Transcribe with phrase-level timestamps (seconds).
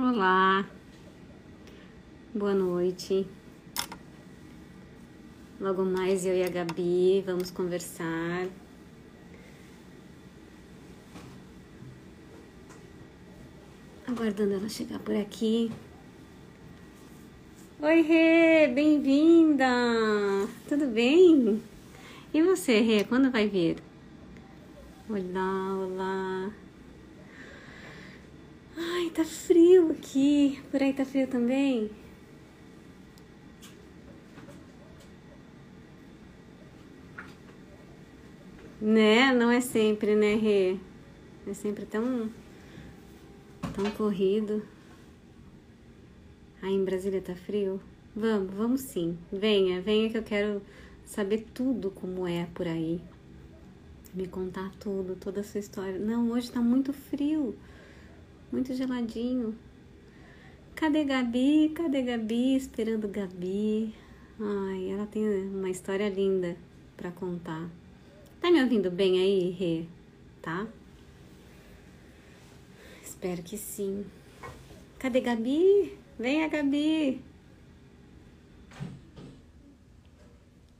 [0.00, 0.64] Olá,
[2.32, 3.26] boa noite.
[5.60, 8.46] Logo mais eu e a Gabi vamos conversar.
[14.06, 15.68] Aguardando ela chegar por aqui.
[17.82, 19.66] Oi, Rê, bem-vinda!
[20.68, 21.60] Tudo bem?
[22.32, 23.78] E você, Rê, quando vai vir?
[25.10, 26.67] Olá, olá.
[28.80, 30.62] Ai, tá frio aqui.
[30.70, 31.90] Por aí tá frio também?
[38.80, 39.32] Né?
[39.32, 40.76] Não é sempre, né, Rê?
[41.44, 42.30] É sempre tão.
[43.74, 44.62] tão corrido.
[46.62, 47.80] Aí em Brasília tá frio?
[48.14, 49.18] Vamos, vamos sim.
[49.32, 50.62] Venha, venha que eu quero
[51.04, 53.00] saber tudo como é por aí.
[54.14, 55.98] Me contar tudo, toda a sua história.
[55.98, 57.56] Não, hoje tá muito frio.
[58.50, 59.54] Muito geladinho.
[60.74, 61.70] Cadê Gabi?
[61.74, 62.56] Cadê Gabi?
[62.56, 63.94] Esperando Gabi.
[64.40, 66.56] Ai, ela tem uma história linda
[66.96, 67.68] para contar.
[68.40, 69.84] Tá me ouvindo bem aí, Rê?
[70.40, 70.66] Tá?
[73.02, 74.06] Espero que sim.
[74.98, 75.98] Cadê Gabi?
[76.18, 77.20] Venha, Gabi!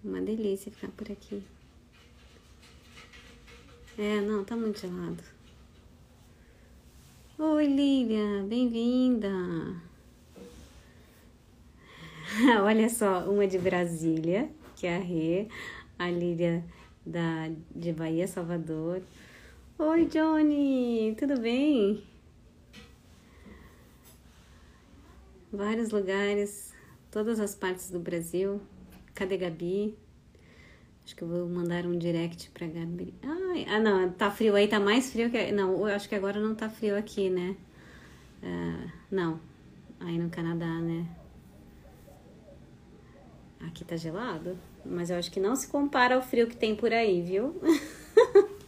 [0.03, 1.43] Uma delícia ficar por aqui.
[3.99, 5.38] É, não, tá muito gelado.
[7.41, 9.31] Oi, Lívia, bem-vinda!
[12.65, 15.47] Olha só, uma de Brasília, que é a Rê,
[15.97, 16.65] a Lívia
[17.07, 19.03] da, de Bahia, Salvador.
[19.79, 22.03] Oi, Johnny, tudo bem?
[25.53, 26.75] Vários lugares,
[27.09, 28.61] todas as partes do Brasil.
[29.15, 29.97] Cadê Gabi?
[31.09, 33.15] Acho que eu vou mandar um direct pra Gabi.
[33.23, 35.51] Ai, ah, não, tá frio aí, tá mais frio que.
[35.53, 37.57] Não, eu acho que agora não tá frio aqui, né?
[38.43, 39.41] Uh, não,
[40.01, 41.07] aí no Canadá, né?
[43.67, 46.93] Aqui tá gelado, mas eu acho que não se compara ao frio que tem por
[46.93, 47.59] aí, viu?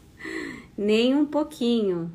[0.74, 2.10] Nem um pouquinho.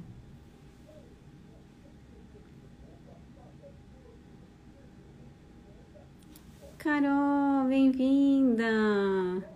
[6.79, 9.53] Carol, bem-vinda!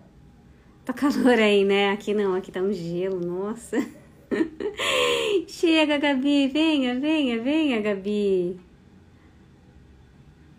[0.90, 1.92] Tá calor aí, né?
[1.92, 3.76] Aqui não, aqui tá um gelo, nossa.
[5.46, 8.58] Chega, Gabi, venha, venha, venha, Gabi.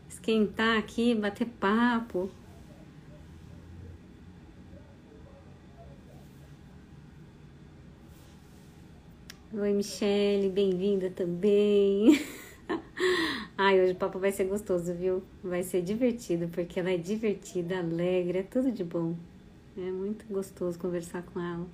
[0.07, 2.29] Esquentar aqui, bater papo.
[9.53, 12.21] Oi, Michele, bem-vinda também.
[13.57, 15.23] Ai, hoje o papo vai ser gostoso, viu?
[15.43, 19.13] Vai ser divertido, porque ela é divertida, alegre, é tudo de bom.
[19.77, 21.65] É muito gostoso conversar com ela.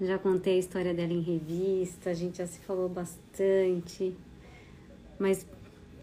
[0.00, 4.14] Já contei a história dela em revista, a gente já se falou bastante.
[5.18, 5.46] Mas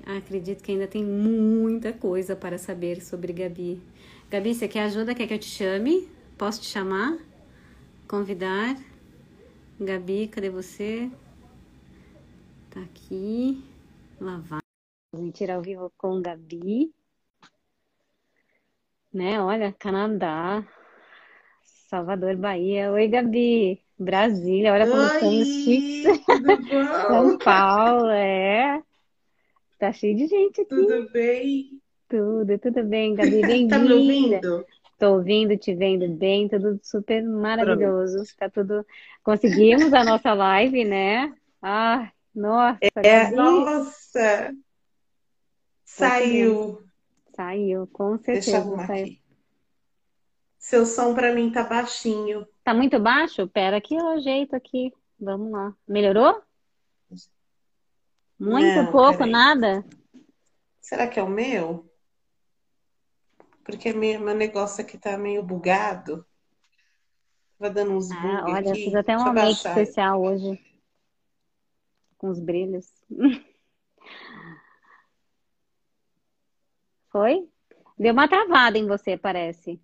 [0.05, 3.81] acredito que ainda tem muita coisa para saber sobre Gabi.
[4.31, 5.13] Gabi, você quer ajuda?
[5.13, 6.09] Quer que eu te chame?
[6.37, 7.19] Posso te chamar?
[8.07, 8.75] Convidar?
[9.79, 11.11] Gabi, cadê você?
[12.71, 13.63] Tá aqui.
[14.19, 14.63] Lavar.
[15.13, 16.93] Mentira ao vivo com Gabi.
[19.11, 19.41] Né?
[19.41, 20.63] Olha, Canadá,
[21.89, 22.91] Salvador, Bahia.
[22.91, 23.81] Oi, Gabi.
[23.97, 26.21] Brasília, olha como estamos chiques.
[27.07, 28.81] São Paulo, é.
[29.79, 30.69] Tá cheio de gente aqui.
[30.69, 31.81] Tudo bem?
[32.07, 33.43] Tudo, tudo bem, Gabi.
[33.43, 33.75] Bem-vinda.
[33.75, 34.65] Tá me ouvindo?
[34.99, 38.23] Tô ouvindo, te vendo bem, tudo super maravilhoso.
[38.37, 38.85] Tá tudo.
[39.23, 41.33] Conseguimos a nossa live, né?
[41.59, 42.77] Ah, nossa.
[43.01, 44.53] É, nossa.
[45.85, 46.83] Saiu.
[47.35, 49.05] Saiu, com Deixa eu certeza arrumar saiu.
[49.05, 49.18] aqui.
[50.69, 52.47] Seu som pra mim tá baixinho.
[52.63, 53.47] Tá muito baixo?
[53.47, 54.93] Pera que eu ajeito aqui.
[55.19, 55.75] Vamos lá.
[55.87, 56.43] Melhorou?
[58.39, 59.83] Muito Não, pouco, nada?
[60.79, 61.91] Será que é o meu?
[63.63, 66.23] Porque meu, meu negócio aqui tá meio bugado.
[67.57, 68.83] Tava dando uns Ah, bug olha, aqui.
[68.83, 70.63] fiz até eu make especial hoje,
[72.19, 72.85] com os brilhos.
[77.09, 77.49] Foi?
[77.97, 79.81] Deu uma travada em você, parece.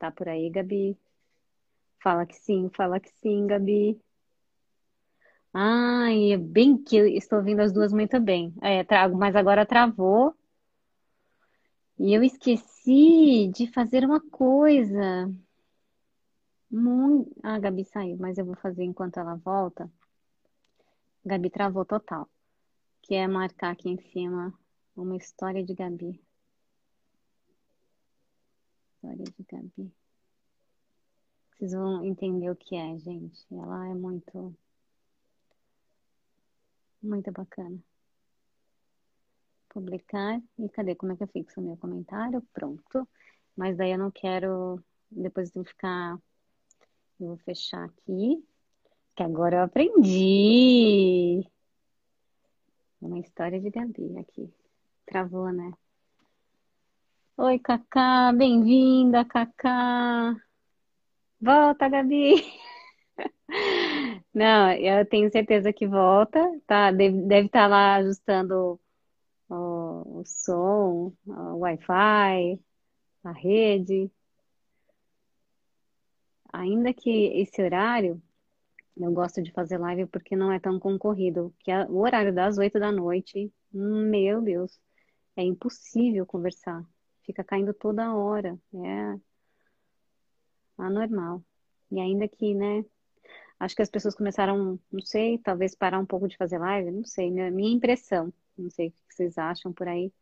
[0.00, 0.98] Tá por aí, Gabi?
[2.02, 4.00] Fala que sim, fala que sim, Gabi.
[5.52, 8.54] Ai, é bem que eu estou ouvindo as duas muito bem.
[8.62, 10.34] É, trago, mas agora travou.
[11.98, 15.30] E eu esqueci de fazer uma coisa.
[16.70, 17.30] Muito...
[17.42, 19.90] Ah, a Gabi saiu, mas eu vou fazer enquanto ela volta.
[21.22, 22.26] Gabi travou total.
[23.02, 24.58] Que é marcar aqui em cima
[24.96, 26.18] uma história de Gabi.
[29.02, 29.92] História de Gabi.
[31.56, 33.46] Vocês vão entender o que é, gente.
[33.50, 34.54] Ela é muito,
[37.02, 37.78] muito bacana.
[39.70, 40.38] Publicar.
[40.58, 40.94] E cadê?
[40.94, 42.42] Como é que eu fixo o meu comentário?
[42.52, 43.08] Pronto.
[43.56, 44.78] Mas daí eu não quero
[45.10, 46.20] depois de ficar.
[47.18, 48.44] Eu vou fechar aqui.
[49.16, 51.48] Que agora eu aprendi.
[53.00, 54.52] Uma história de Gabi aqui.
[55.06, 55.72] Travou, né?
[57.42, 60.36] Oi, Cacá, bem-vinda, Cacá.
[61.40, 62.34] Volta, Gabi.
[64.34, 66.92] Não, eu tenho certeza que volta, tá?
[66.92, 68.78] Deve, estar tá lá ajustando
[69.48, 72.60] o, o som, o Wi-Fi,
[73.24, 74.10] a rede.
[76.52, 77.10] Ainda que
[77.40, 78.22] esse horário,
[78.98, 81.54] eu gosto de fazer live porque não é tão concorrido.
[81.60, 84.78] Que é o horário das oito da noite, meu Deus,
[85.36, 86.84] é impossível conversar.
[87.30, 88.58] Fica caindo toda hora.
[88.74, 89.20] É
[90.76, 91.40] anormal.
[91.92, 92.84] E ainda que, né?
[93.58, 97.04] Acho que as pessoas começaram, não sei, talvez parar um pouco de fazer live, não
[97.04, 98.32] sei, minha, impressão.
[98.58, 100.12] Não sei o que vocês acham por aí.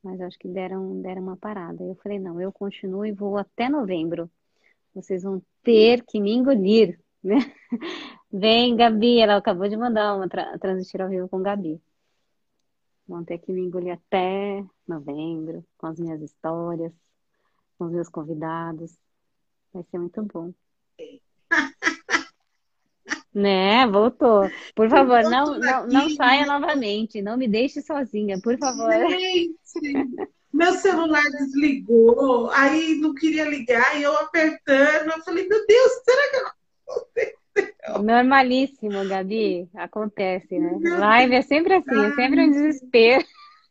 [0.00, 1.82] Mas acho que deram, deram uma parada.
[1.82, 4.30] Eu falei, não, eu continuo e vou até novembro.
[4.94, 7.36] Vocês vão ter que me engolir, né?
[8.30, 11.80] Vem, Gabi, ela acabou de mandar uma tra transmitir ao vivo com Gabi.
[13.08, 16.92] Vão ter que me engolir até novembro, com as minhas histórias,
[17.78, 18.96] com os meus convidados.
[19.72, 20.52] Vai ser muito bom.
[23.32, 24.50] Né, voltou.
[24.74, 27.20] Por favor, não, não, não saia novamente.
[27.20, 28.90] Não me deixe sozinha, por favor.
[29.10, 29.52] Gente,
[30.50, 35.10] meu celular desligou, aí não queria ligar, e eu apertando.
[35.10, 37.36] Eu falei, meu Deus, será que
[38.02, 39.68] Normalíssimo, Gabi.
[39.74, 40.78] Acontece, né?
[40.98, 43.24] Live é sempre assim, é sempre um desespero.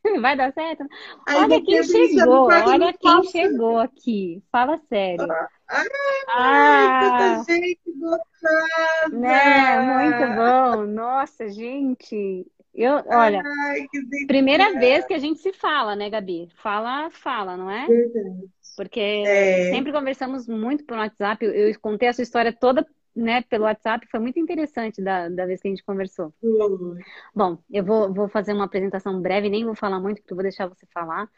[0.22, 0.86] Vai dar certo?
[1.28, 4.44] Olha quem chegou, olha quem chegou aqui.
[4.52, 5.28] Fala sério.
[5.68, 5.88] Ai,
[6.30, 9.10] ah, quanta gente gostosa!
[9.12, 9.80] Né?
[9.82, 10.86] Muito bom.
[10.86, 12.46] Nossa, gente.
[12.74, 13.88] Eu, olha, Ai,
[14.28, 16.50] primeira vez que a gente se fala, né, Gabi?
[16.58, 17.88] Fala, fala, não é?
[17.88, 18.50] Verdade.
[18.76, 19.72] Porque é.
[19.72, 21.44] sempre conversamos muito pelo WhatsApp.
[21.46, 22.86] Eu, eu contei essa história toda
[23.16, 26.34] né, pelo WhatsApp, foi muito interessante da, da vez que a gente conversou.
[26.44, 26.98] Uhum.
[27.34, 30.44] Bom, eu vou, vou fazer uma apresentação breve, nem vou falar muito, porque eu vou
[30.44, 31.30] deixar você falar.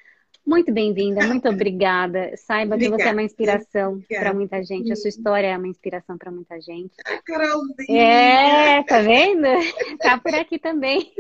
[0.45, 2.31] Muito bem-vinda, muito obrigada.
[2.37, 2.97] Saiba obrigada.
[2.97, 4.91] que você é uma inspiração para muita gente.
[4.91, 6.95] A sua história é uma inspiração para muita gente.
[7.25, 8.01] Carolzinha.
[8.01, 9.45] É, tá vendo?
[9.99, 11.11] Tá por aqui também.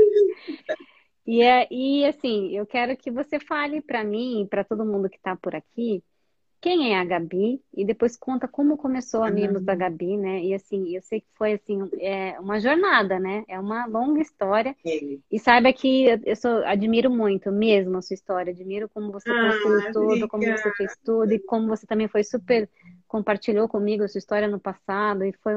[1.25, 5.17] E, e assim, eu quero que você fale para mim e para todo mundo que
[5.17, 6.01] está por aqui
[6.59, 9.65] quem é a Gabi e depois conta como começou a Mimos uhum.
[9.65, 10.43] da Gabi, né?
[10.43, 13.43] E assim, eu sei que foi assim, é uma jornada, né?
[13.47, 14.75] É uma longa história.
[15.31, 19.51] E saiba que eu sou, admiro muito mesmo a sua história, admiro como você ah,
[19.51, 22.67] construiu tudo, como você fez tudo e como você também foi super
[23.07, 25.53] compartilhou comigo a sua história no passado e foi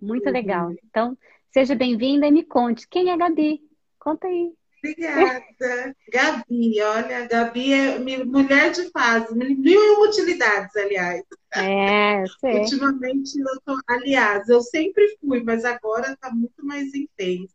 [0.00, 0.32] muito uhum.
[0.32, 0.72] legal.
[0.84, 1.16] Então,
[1.52, 3.60] seja bem-vinda e me conte quem é a Gabi.
[3.98, 4.52] Conta aí.
[4.78, 5.96] Obrigada.
[6.12, 11.22] Gabi, olha, Gabi é mulher de fase, mil e utilidades, aliás.
[11.54, 12.60] É, sei.
[12.60, 17.54] Ultimamente, eu tô, aliás, eu sempre fui, mas agora está muito mais intenso.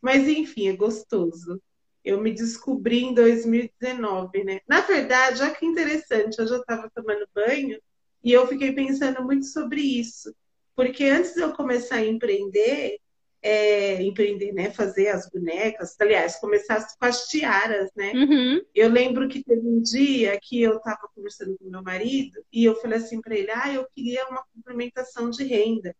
[0.00, 1.60] Mas, enfim, é gostoso.
[2.04, 4.60] Eu me descobri em 2019, né?
[4.66, 7.78] Na verdade, olha que interessante, eu já estava tomando banho
[8.24, 10.34] e eu fiquei pensando muito sobre isso.
[10.74, 12.98] Porque antes de eu começar a empreender,
[13.42, 14.70] é, empreender, né?
[14.70, 18.12] Fazer as bonecas, aliás, começar com as tiaras, né?
[18.12, 18.62] Uhum.
[18.74, 22.74] Eu lembro que teve um dia que eu estava conversando com meu marido e eu
[22.76, 25.94] falei assim para ele, ah, eu queria uma complementação de renda,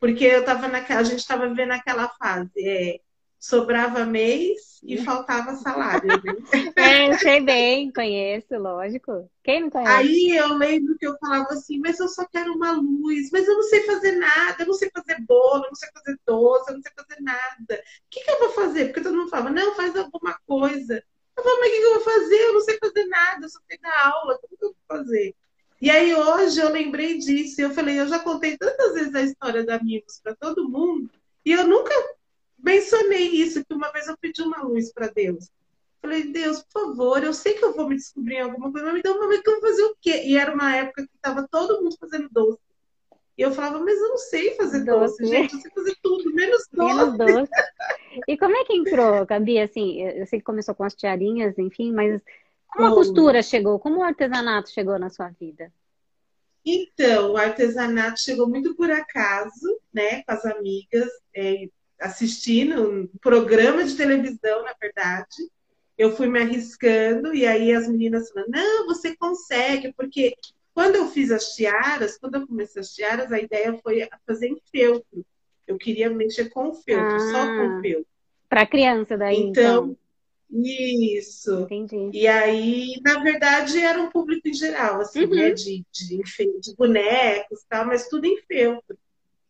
[0.00, 3.00] porque eu estava naquela, a gente estava vivendo aquela fase, é,
[3.38, 6.06] sobrava mês e faltava salário.
[6.06, 6.36] Né?
[6.76, 9.30] É, eu sei bem, conheço, lógico.
[9.42, 9.92] Quem não conhece?
[9.92, 13.54] Aí eu lembro que eu falava assim, mas eu só quero uma luz, mas eu
[13.54, 16.74] não sei fazer nada, eu não sei fazer bolo, eu não sei fazer doce, eu
[16.74, 17.74] não sei fazer nada.
[17.74, 18.86] O que, que eu vou fazer?
[18.86, 21.02] Porque todo mundo falava, não, faz alguma coisa.
[21.36, 22.36] Eu falava, mas o que, que eu vou fazer?
[22.36, 25.34] Eu não sei fazer nada, eu só tenho dar aula, como que eu vou fazer?
[25.80, 29.22] E aí hoje eu lembrei disso, e eu falei, eu já contei tantas vezes a
[29.22, 31.10] história da Amigos para todo mundo,
[31.44, 31.92] e eu nunca
[32.66, 35.48] mencionei isso, que uma vez eu pedi uma luz para Deus.
[36.02, 38.96] Falei, Deus, por favor, eu sei que eu vou me descobrir em alguma coisa, mas
[38.96, 40.22] me dá uma vez que eu vou fazer o quê?
[40.24, 42.58] E era uma época que estava todo mundo fazendo doce.
[43.38, 46.34] E eu falava, mas eu não sei fazer doce, doce gente, eu sei fazer tudo,
[46.34, 46.94] menos doce.
[46.94, 47.50] Menos doce.
[48.26, 49.58] E como é que entrou, Gabi?
[49.58, 52.18] Assim, eu sei que começou com as tiarinhas, enfim, mas
[52.66, 53.78] como a costura chegou?
[53.78, 55.70] Como o artesanato chegou na sua vida?
[56.64, 61.10] Então, o artesanato chegou muito por acaso, né, com as amigas.
[61.34, 61.68] É,
[62.00, 65.50] assistindo um programa de televisão, na verdade.
[65.96, 70.34] Eu fui me arriscando e aí as meninas falaram: não, você consegue, porque
[70.74, 74.60] quando eu fiz as tiaras, quando eu comecei as tiaras, a ideia foi fazer em
[74.70, 75.24] feltro.
[75.66, 78.06] Eu queria mexer com feltro, ah, só com feltro.
[78.48, 79.86] Para criança daí, então.
[79.86, 79.98] então.
[80.50, 81.66] Isso.
[81.70, 82.10] Entendi.
[82.18, 85.34] E aí, na verdade, era um público em geral, assim, uhum.
[85.34, 85.50] né?
[85.50, 88.96] De, de, de bonecos e tal, mas tudo em feltro.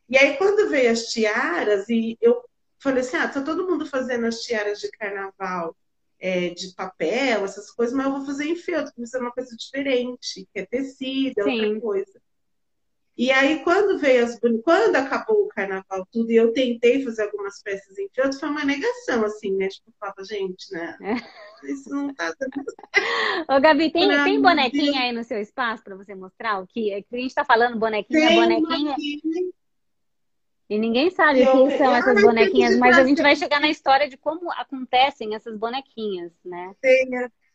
[0.09, 2.43] E aí, quando veio as tiaras, e eu
[2.79, 5.77] falei assim: ah, tá todo mundo fazendo as tiaras de carnaval
[6.19, 9.33] é, de papel, essas coisas, mas eu vou fazer em feltro, porque isso é uma
[9.33, 11.65] coisa diferente, que é tecido, é Sim.
[11.65, 12.21] outra coisa.
[13.19, 17.63] E aí, quando veio as quando acabou o carnaval tudo, e eu tentei fazer algumas
[17.63, 19.69] peças em feltro, foi uma negação, assim, né?
[19.69, 20.99] Tipo, eu falava, gente, né?
[21.01, 21.67] É.
[21.73, 22.53] Isso não tá dando.
[23.49, 26.61] Ô, Gabi, tem, tem bonequinha aí no seu espaço para você mostrar?
[26.61, 28.97] O que, é que a gente tá falando bonequinha, tem bonequinha.
[30.69, 34.09] E ninguém sabe o que são essas bonequinhas, mas a gente vai chegar na história
[34.09, 36.75] de como acontecem essas bonequinhas, né?
[36.81, 37.09] Tem.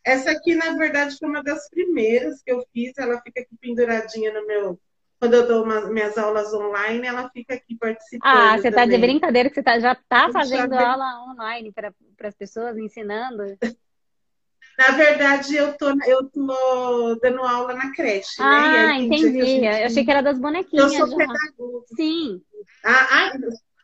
[0.04, 2.92] Essa aqui, na verdade, foi uma das primeiras que eu fiz.
[2.98, 4.80] Ela fica aqui penduradinha no meu.
[5.20, 8.28] Quando eu dou uma, minhas aulas online, ela fica aqui participando.
[8.28, 11.94] Ah, você está de brincadeira que você tá, já está fazendo já aula online para
[12.28, 13.44] as pessoas, ensinando?
[14.78, 18.78] Na verdade, eu tô, eu tô dando aula na creche, ah, né?
[18.78, 19.44] Ah, entendi.
[19.44, 19.64] Gente...
[19.64, 20.92] Eu achei que era das bonequinhas.
[20.92, 21.86] Eu sou pedagoga.
[21.94, 22.40] Sim.
[22.84, 23.32] Ah, ah,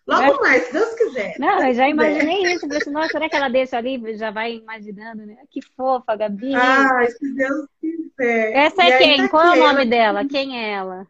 [0.07, 1.35] logo mais, se Deus quiser.
[1.38, 2.61] Não, eu já imaginei isso.
[2.61, 4.16] Falei assim, nossa, será que ela deixa ali?
[4.16, 5.37] Já vai imaginando, né?
[5.50, 6.54] Que fofa, Gabi.
[6.54, 8.52] Ah, se Deus quiser.
[8.54, 9.16] Essa é e quem?
[9.18, 9.85] Tá Qual é o nome ela...
[9.87, 10.25] dela?
[10.25, 11.07] Quem é ela?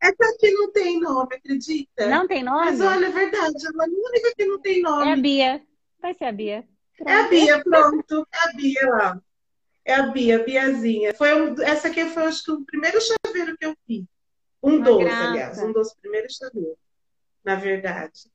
[0.00, 2.06] Essa aqui não tem nome, acredita?
[2.06, 2.66] Não tem nome?
[2.66, 5.08] Mas olha, é verdade, ela é a única que não tem nome.
[5.08, 5.62] É a Bia.
[6.00, 6.64] Vai ser a Bia.
[6.96, 7.10] Pronto.
[7.10, 8.28] É a Bia, pronto.
[8.32, 9.22] É a Bia lá.
[9.84, 11.14] É a Bia, a Biazinha.
[11.14, 14.04] Foi um, essa aqui foi, acho que, o primeiro chaveiro que eu fiz.
[14.62, 16.78] Um dos, aliás, um dos primeiros chaveiros,
[17.44, 18.28] na verdade.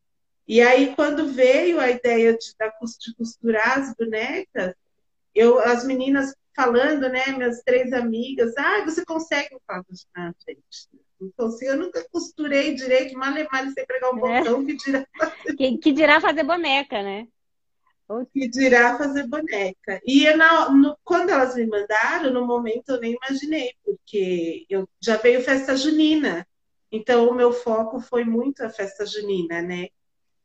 [0.48, 2.53] E aí, quando veio a ideia de,
[3.00, 4.74] de costurar as bonecas,
[5.36, 9.53] eu, as meninas falando, né, minhas três amigas, ah, você consegue?
[9.53, 10.89] Eu falo, ah, gente,
[11.20, 14.39] não consigo, eu nunca costurei direito, mal e mal sem pregar um é.
[14.39, 15.56] botão, que dirá fazer...
[15.56, 17.27] Que, que dirá fazer boneca, né?
[18.34, 20.01] Que dirá fazer boneca.
[20.06, 25.18] E na, no, quando elas me mandaram, no momento eu nem imaginei, porque eu já
[25.18, 26.48] veio festa junina.
[26.91, 29.88] Então o meu foco foi muito a festa junina, né?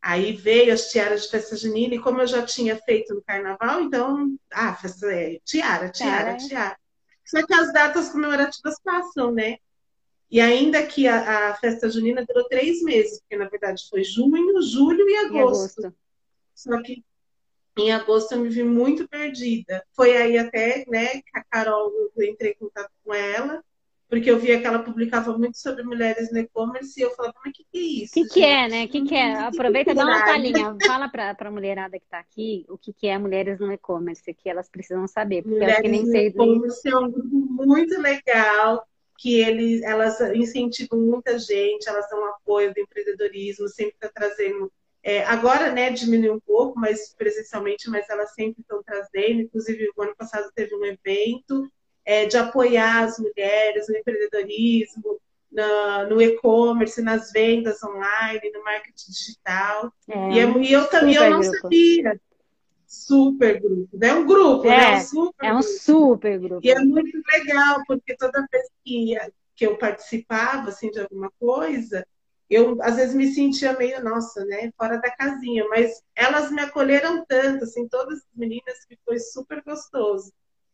[0.00, 3.80] Aí veio as tiaras de festa junina, e como eu já tinha feito no carnaval,
[3.80, 6.36] então, ah, festa é tiara, tiara, é.
[6.36, 6.76] tiara.
[7.24, 9.56] Só que as datas comemorativas passam, né?
[10.30, 14.62] E ainda que a, a, festa junina durou três meses, porque na verdade foi junho,
[14.62, 15.82] julho e agosto.
[15.82, 15.98] E agosto.
[16.54, 17.04] Só que
[17.76, 19.84] em agosto eu me vi muito perdida.
[19.94, 23.62] Foi aí até, né, que a Carol, eu entrei em contato com ela,
[24.08, 27.50] porque eu via que ela publicava muito sobre mulheres no e-commerce e eu falava, mas
[27.50, 28.12] o que, que é isso?
[28.12, 28.84] O que, que é, né?
[28.84, 29.34] O que, que é?
[29.34, 30.76] Aproveita e dá uma palhinha.
[30.86, 34.48] Fala para a mulherada que está aqui o que, que é mulheres no e-commerce, que
[34.48, 35.42] elas precisam saber.
[35.42, 36.28] Porque mulheres que nem sei.
[36.28, 38.86] E-commerce é um grupo muito legal,
[39.18, 44.70] que eles, elas incentivam muita gente, elas dão apoio do empreendedorismo, sempre está trazendo
[45.08, 49.42] é, agora, né, diminuiu um pouco, mas presencialmente, mas elas sempre estão trazendo.
[49.42, 51.70] Inclusive, o ano passado teve um evento
[52.04, 59.12] é, de apoiar as mulheres no empreendedorismo, na, no e-commerce, nas vendas online, no marketing
[59.12, 59.92] digital.
[60.08, 61.56] É, e, é, e, eu também eu não grupo.
[61.60, 62.20] sabia.
[62.84, 63.88] Super grupo.
[64.02, 64.74] É um grupo, né?
[64.74, 64.96] é, né?
[64.96, 65.72] Um super é um grupo.
[65.78, 66.66] super grupo.
[66.66, 69.14] E é muito legal, porque toda vez que,
[69.54, 72.04] que eu participava assim, de alguma coisa,
[72.48, 77.24] eu às vezes me sentia meio, nossa, né, fora da casinha, mas elas me acolheram
[77.26, 80.32] tanto, assim, todas as meninas, que foi super gostoso.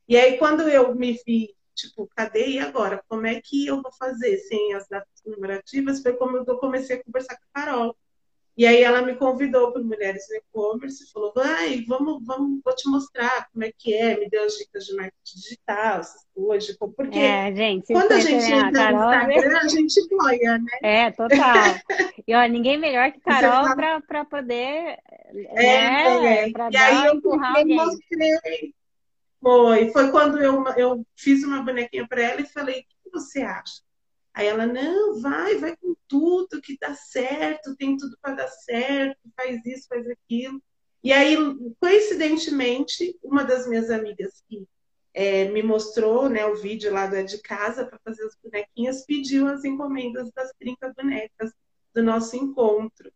[0.09, 3.03] E aí, quando eu me vi, tipo, cadê e agora?
[3.09, 6.03] Como é que eu vou fazer sem as datas comemorativas?
[6.03, 7.97] Foi como eu comecei a conversar com a Carol.
[8.55, 12.89] E aí ela me convidou para Mulheres no E-Commerce, falou, vai, vamos, vamos, vou te
[12.89, 17.19] mostrar como é que é, me deu as dicas de marketing digital, essas coisas, porque
[17.19, 19.35] é, gente, quando a gente entra Carol, no né?
[19.35, 20.79] Instagram, a gente boia, né?
[20.83, 21.65] É, total.
[22.27, 23.75] E ó, ninguém melhor que Carol
[24.07, 24.99] para poder,
[25.35, 26.51] é, né, é.
[26.51, 27.77] Pra e aí eu alguém.
[27.77, 28.75] mostrei.
[29.41, 33.41] Foi, foi quando eu, eu fiz uma bonequinha para ela e falei, o que você
[33.43, 33.83] acha?
[34.35, 39.19] Aí ela, não, vai, vai com tudo, que dá certo, tem tudo para dar certo,
[39.37, 40.63] faz isso, faz aquilo.
[41.05, 41.37] E aí,
[41.81, 44.67] coincidentemente, uma das minhas amigas que
[45.15, 49.05] é, me mostrou né, o vídeo lá do É de Casa para fazer as bonequinhas,
[49.05, 51.53] pediu as encomendas das 30 bonecas
[51.95, 53.13] do nosso encontro.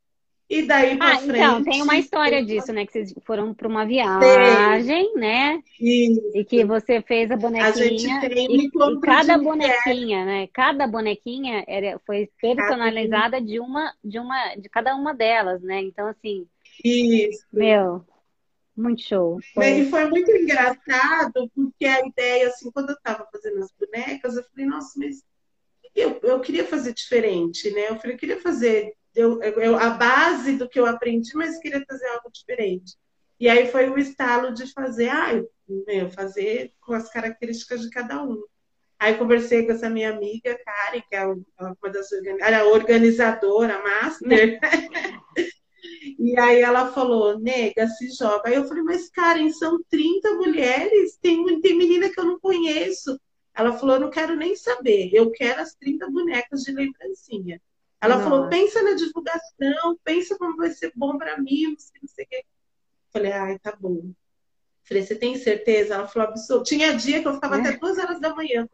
[0.49, 1.39] E daí pra ah, frente.
[1.39, 2.87] Então, tem uma história disso, né?
[2.87, 5.15] Que vocês foram para uma viagem, tem.
[5.17, 5.63] né?
[5.81, 6.31] Isso.
[6.35, 7.69] E que você fez a bonequinha.
[7.69, 10.49] A gente tem e, e cada bonequinha, né?
[10.53, 15.81] Cada bonequinha era, foi personalizada de uma, de uma, de cada uma delas, né?
[15.83, 16.47] Então, assim.
[16.85, 17.45] Isso.
[17.53, 18.05] Meu,
[18.77, 19.41] muito show.
[19.53, 19.81] Foi.
[19.81, 24.45] E foi muito engraçado, porque a ideia, assim, quando eu estava fazendo as bonecas, eu
[24.45, 25.25] falei, nossa, mas
[25.93, 27.89] eu, eu queria fazer diferente, né?
[27.89, 31.85] Eu falei, eu queria fazer eu, eu, a base do que eu aprendi, mas queria
[31.89, 32.95] fazer algo diferente.
[33.41, 35.43] E aí foi o estalo de fazer, ah,
[35.87, 38.43] meu, fazer com as características de cada um.
[38.99, 44.59] Aí conversei com essa minha amiga, Karen, que é uma das a organizadora, master.
[46.19, 48.49] e aí ela falou, nega, se joga.
[48.49, 53.21] Aí eu falei, mas Karen, são 30 mulheres, tem, tem menina que eu não conheço.
[53.55, 57.61] Ela falou, não quero nem saber, eu quero as 30 bonecas de lembrancinha.
[58.01, 58.29] Ela Nossa.
[58.29, 62.45] falou, pensa na divulgação, pensa como vai ser bom para mim, não sei o quê.
[63.11, 64.13] Falei, ai, tá bom.
[64.85, 65.95] Falei, você tem certeza?
[65.95, 66.65] Ela falou, absurdo.
[66.65, 67.61] Tinha dia que eu ficava é.
[67.61, 68.69] até duas horas da manhã.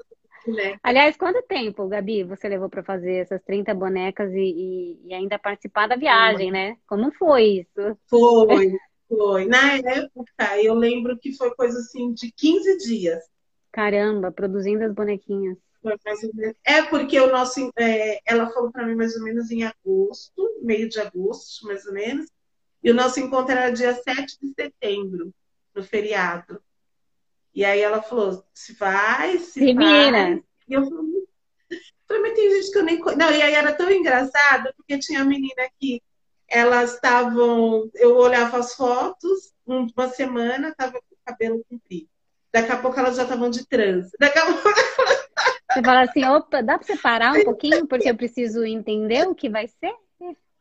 [0.47, 0.77] Né?
[0.83, 5.39] Aliás, quanto tempo, Gabi, você levou para fazer essas 30 bonecas e, e, e, ainda
[5.39, 6.51] participar da viagem, foi.
[6.51, 6.77] né?
[6.87, 7.97] Como foi isso?
[8.09, 8.77] Foi,
[9.09, 9.47] foi.
[9.47, 13.23] Na época, eu lembro que foi coisa assim de 15 dias.
[13.71, 15.57] Caramba, produzindo as bonequinhas.
[16.65, 20.89] É porque o nosso, é, ela falou para mim mais ou menos em agosto, meio
[20.89, 22.27] de agosto, mais ou menos.
[22.83, 25.33] E o nosso encontro era dia 7 de setembro,
[25.75, 26.63] no feriado.
[27.55, 30.43] E aí ela falou: se vai, se, vai.
[30.69, 30.85] E eu
[32.07, 35.21] falei, mas tem gente que eu nem Não, e aí era tão engraçado, porque tinha
[35.21, 36.03] uma menina que
[36.49, 37.91] elas estavam.
[37.95, 42.09] Eu olhava as fotos, uma semana, estava com o cabelo comprido.
[42.53, 44.11] Daqui a pouco elas já estavam de trança.
[44.19, 44.69] Daqui a pouco
[45.73, 49.49] Você fala assim, opa, dá para separar um pouquinho, porque eu preciso entender o que
[49.49, 49.95] vai ser?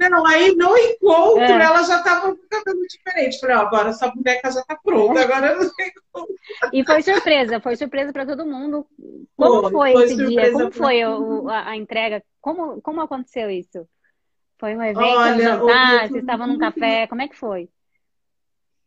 [0.10, 1.64] Não, aí no encontro é.
[1.64, 3.40] ela já estava cabelo diferente.
[3.40, 5.24] Falei, ó, agora essa boneca já está pronta, é.
[5.24, 6.28] agora eu não sei como.
[6.74, 8.88] E foi surpresa, foi surpresa para todo mundo.
[9.36, 10.52] Como foi, foi esse dia?
[10.52, 12.24] Como foi o, a, a, entrega?
[12.40, 13.88] Como, como aconteceu isso?
[14.60, 16.08] Foi um evento, Olha, um jantar?
[16.08, 17.08] Vocês estavam num café?
[17.08, 17.70] Como é que foi?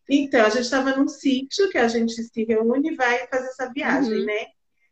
[0.09, 3.73] Então, a gente estava num sítio que a gente se reúne e vai fazer essa
[3.73, 4.27] viagem, uhum.
[4.27, 4.47] né?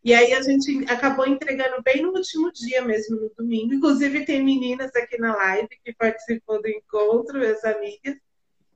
[0.04, 3.72] E aí a gente acabou entregando bem no último dia mesmo, no domingo.
[3.72, 8.16] Inclusive tem meninas aqui na live que participou do encontro, minhas amigas.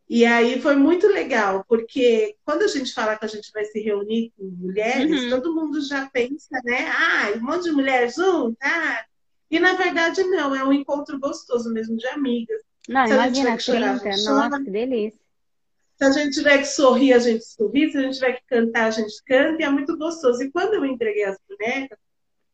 [0.09, 3.81] E aí foi muito legal, porque quando a gente fala que a gente vai se
[3.81, 5.31] reunir com mulheres, uhum.
[5.31, 6.87] todo mundo já pensa, né?
[6.89, 9.05] Ah, um monte de mulher junto, ah.
[9.51, 12.63] E na verdade não, é um encontro gostoso mesmo de amigas.
[12.89, 15.26] Não, Se imagina, 30, chorar, nossa, que delícia.
[15.97, 17.91] Se a gente tiver que sorrir, a gente sorri.
[17.91, 19.63] Se a gente tiver que cantar, a gente canta.
[19.63, 20.43] E é muito gostoso.
[20.43, 21.99] E quando eu entreguei as bonecas,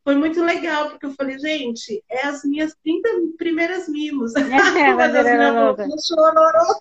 [0.05, 4.35] foi muito legal, porque eu falei, gente, é as minhas 30 primeiras mimos.
[4.35, 6.81] É, mas as minhas chororô.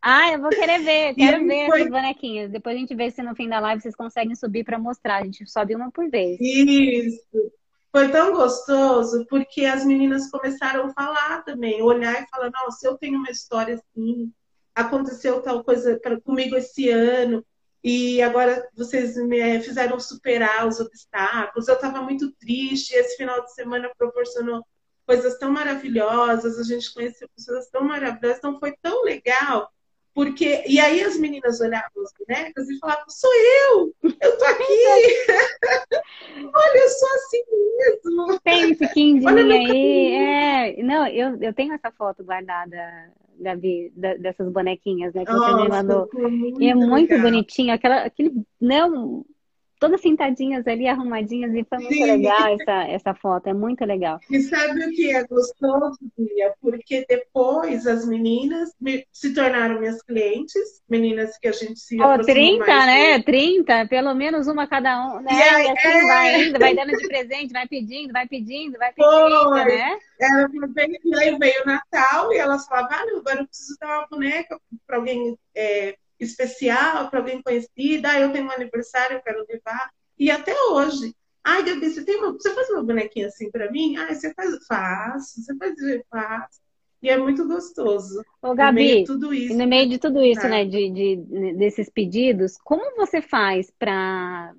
[0.00, 1.80] Ah, eu vou querer ver, quero ver foi...
[1.80, 2.50] essas bonequinhas.
[2.50, 5.18] Depois a gente vê se no fim da live vocês conseguem subir para mostrar.
[5.18, 6.38] A gente sobe uma por vez.
[6.40, 7.52] Isso.
[7.90, 12.96] Foi tão gostoso, porque as meninas começaram a falar também, olhar e falar, nossa, eu
[12.96, 14.32] tenho uma história assim,
[14.74, 17.44] aconteceu tal coisa pra, comigo esse ano
[17.84, 21.66] e agora vocês me eh, fizeram superar os obstáculos.
[21.66, 22.94] Eu estava muito triste.
[22.94, 24.64] Esse final de semana proporcionou
[25.04, 26.58] coisas tão maravilhosas.
[26.58, 28.38] A gente conheceu pessoas tão maravilhosas.
[28.38, 29.68] Então foi tão legal.
[30.14, 34.62] Porque, e aí as meninas olhavam as bonecas e falavam, sou eu, eu tô aqui.
[36.54, 37.42] Olha, eu sou assim
[37.78, 38.40] mesmo.
[38.40, 40.14] Tem esse quindim aí.
[40.14, 45.24] É, não, eu, eu tenho essa foto guardada Gabi, da, dessas bonequinhas, né?
[45.24, 46.08] Que Nossa, você me mandou.
[46.60, 49.24] E é muito bonitinho, aquela, aquele, não,
[49.82, 52.04] todas sentadinhas ali, arrumadinhas, e foi muito Sim.
[52.04, 54.20] legal essa, essa foto, é muito legal.
[54.30, 56.54] E sabe o que é gostoso, Bia?
[56.60, 58.72] Porque depois as meninas
[59.10, 63.22] se tornaram minhas clientes, meninas que a gente se oh, 30, né?
[63.24, 65.32] 30, pelo menos uma cada um, né?
[65.32, 66.06] E, aí, e assim é...
[66.06, 69.64] vai indo, vai dando de presente, vai pedindo, vai pedindo, vai pedindo, Foi.
[69.64, 69.98] né?
[70.20, 74.60] Ela veio, veio o Natal e elas falavam, ah, agora eu preciso dar uma boneca
[74.86, 78.06] para alguém é, especial para alguém conhecido.
[78.06, 79.90] Ah, eu tenho um aniversário, eu quero levar.
[80.18, 81.14] E até hoje.
[81.44, 83.96] Ai, Gabi, você, tem uma, você faz uma bonequinha assim para mim?
[83.96, 84.66] Ah, você faz?
[84.66, 85.42] Faço.
[85.42, 85.74] Você faz?
[86.08, 86.60] Faço.
[87.02, 88.24] E é muito gostoso.
[88.40, 91.16] Ô, Gabi, no meio de tudo isso, no meio de tudo isso, né, de, de,
[91.54, 94.54] desses pedidos, como você faz para,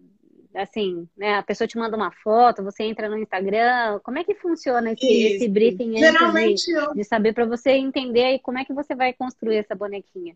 [0.53, 4.35] assim, né, a pessoa te manda uma foto, você entra no Instagram, como é que
[4.35, 6.93] funciona esse, esse briefing Geralmente de, eu...
[6.93, 10.35] de saber para você entender aí como é que você vai construir essa bonequinha?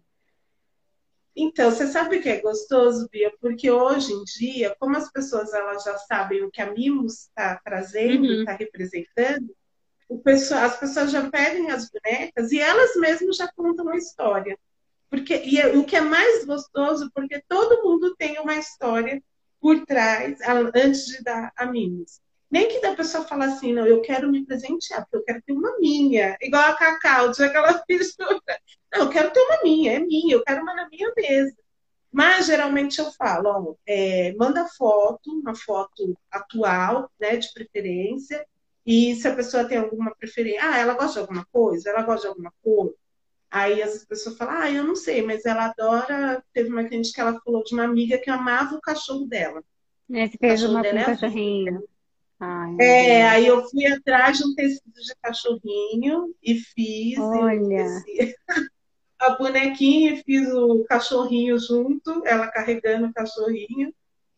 [1.39, 3.31] Então, você sabe o que é gostoso, Bia?
[3.39, 7.61] Porque hoje em dia, como as pessoas elas já sabem o que a Mimos está
[7.63, 8.57] trazendo, está uhum.
[8.57, 9.55] representando,
[10.23, 14.57] pessoal, as pessoas já pedem as bonecas e elas mesmas já contam a história.
[15.11, 19.21] Porque, e é, o que é mais gostoso, porque todo mundo tem uma história
[19.61, 20.39] por trás,
[20.75, 22.19] antes de dar a Mimos.
[22.49, 25.53] Nem que da pessoa fala assim, não, eu quero me presentear, porque eu quero ter
[25.53, 28.59] uma minha, igual a Cacau, tinha aquela fissura.
[28.93, 31.55] Não, eu quero ter uma minha, é minha, eu quero uma na minha mesa.
[32.11, 38.45] Mas geralmente eu falo, ó, é, manda foto, uma foto atual, né, de preferência,
[38.85, 42.21] E se a pessoa tem alguma preferência, ah, ela gosta de alguma coisa, ela gosta
[42.21, 42.95] de alguma cor.
[43.51, 46.43] Aí as pessoas falam, ah, eu não sei, mas ela adora.
[46.53, 49.61] Teve uma cliente que ela falou de uma amiga que amava o cachorro dela.
[50.11, 51.79] É, fez uma com um é.
[52.39, 57.17] Ai, é, aí eu fui atrás de um tecido de cachorrinho e fiz.
[57.17, 57.85] Olha.
[59.19, 63.93] a bonequinha e fiz o cachorrinho junto, ela carregando o cachorrinho.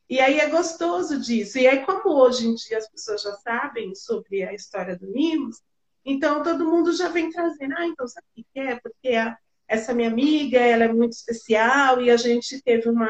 [0.09, 1.59] E aí é gostoso disso.
[1.59, 5.62] E aí, como hoje em dia as pessoas já sabem sobre a história do Mimos,
[6.03, 8.79] então todo mundo já vem trazendo, ah, então sabe o que é?
[8.79, 13.09] Porque a, essa minha amiga, ela é muito especial e a gente teve uma,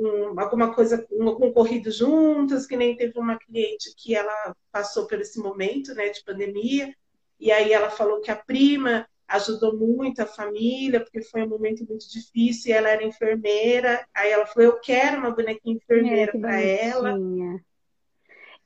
[0.00, 5.06] um, alguma coisa, um, um corrido juntas, que nem teve uma cliente que ela passou
[5.06, 6.94] por esse momento, né, de pandemia,
[7.38, 11.84] e aí ela falou que a prima ajudou muito a família, porque foi um momento
[11.86, 16.40] muito difícil, e ela era enfermeira, aí ela falou, eu quero uma bonequinha enfermeira é,
[16.40, 17.18] para ela.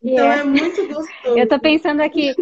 [0.02, 0.38] Então é.
[0.38, 1.38] é muito gostoso.
[1.38, 2.34] Eu tô pensando aqui,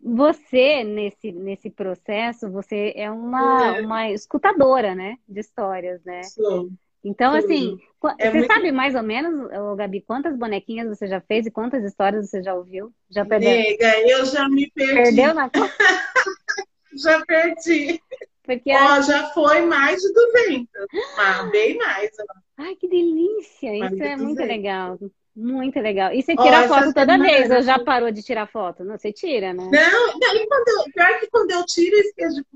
[0.00, 3.80] você nesse, nesse processo, você é uma, é.
[3.82, 6.22] uma escutadora, né, de histórias, né?
[6.22, 6.70] Sou.
[7.06, 7.78] Então, assim,
[8.18, 8.52] é você muito...
[8.52, 12.52] sabe mais ou menos, Gabi, quantas bonequinhas você já fez e quantas histórias você já
[12.52, 12.92] ouviu?
[13.08, 13.48] Já perdeu?
[13.48, 14.94] Nega, eu já me perdi.
[14.94, 15.48] Perdeu na
[16.96, 18.00] Já perdi.
[18.42, 20.68] Porque Ó, já foi mais de 200,
[21.16, 22.10] mas bem mais.
[22.56, 23.70] Ai, que delícia!
[23.70, 24.22] Mais Isso é 200.
[24.22, 24.98] muito legal.
[25.36, 26.12] Muito legal.
[26.12, 28.82] E você tira Ó, foto toda vez, ou já parou de tirar foto?
[28.82, 29.62] Não, você tira, né?
[29.62, 32.46] Não, não e quando eu, pior que quando eu tiro, eu esqueço de.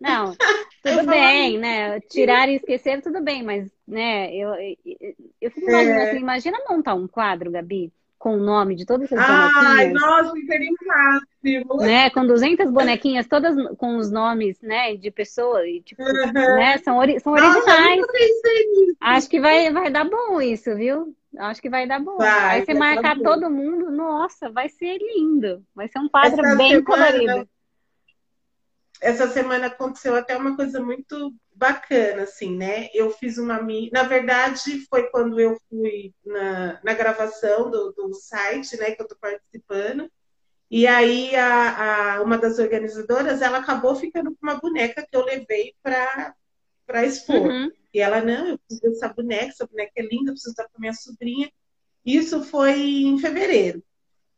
[0.00, 0.34] Não,
[0.82, 2.00] tudo bem, né?
[2.00, 4.76] Tirar e esquecer, tudo bem, mas, né, eu, eu,
[5.40, 6.10] eu fico imaginando é.
[6.10, 9.78] assim, imagina montar um quadro, Gabi, com o nome de todas essas bonequinhas.
[9.78, 11.76] Ai, nossa, seria máximo.
[11.76, 16.32] Né, com 200 bonequinhas, todas com os nomes, né, de pessoas, e, tipo, uhum.
[16.32, 18.00] né, são, ori são originais.
[18.00, 18.12] Nossa,
[19.00, 21.14] Acho que vai, vai dar bom isso, viu?
[21.38, 22.16] Acho que vai dar bom.
[22.16, 25.62] Vai, Aí você marcar todo mundo, nossa, vai ser lindo.
[25.74, 27.48] Vai ser um quadro Essa bem semana, colorido.
[29.00, 32.88] Essa semana aconteceu até uma coisa muito bacana, assim, né?
[32.92, 33.60] Eu fiz uma.
[33.92, 39.08] Na verdade, foi quando eu fui na, na gravação do, do site, né, que eu
[39.08, 40.10] tô participando.
[40.70, 45.24] E aí, a, a, uma das organizadoras, ela acabou ficando com uma boneca que eu
[45.24, 46.34] levei para
[47.04, 47.48] expor.
[47.48, 47.72] Uhum.
[47.92, 50.78] E ela, não, eu preciso dessa boneca, essa boneca é linda, eu preciso dar para
[50.78, 51.50] minha sobrinha.
[52.04, 53.82] Isso foi em fevereiro.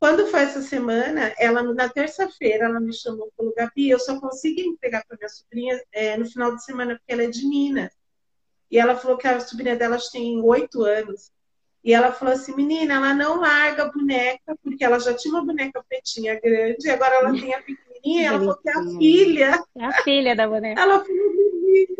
[0.03, 4.19] Quando foi essa semana, ela na terça-feira ela me chamou e falou, Gabi, eu só
[4.19, 7.93] consigo entregar para minha sobrinha é, no final de semana porque ela é de Minas.
[8.69, 11.31] E ela falou que a sobrinha dela tem oito anos.
[11.85, 15.45] E ela falou assim, menina, ela não larga a boneca, porque ela já tinha uma
[15.45, 19.65] boneca pretinha grande, e agora ela tem a pequenininha, ela falou que é a filha.
[19.77, 20.81] É a filha da boneca.
[20.81, 21.33] Ela falou,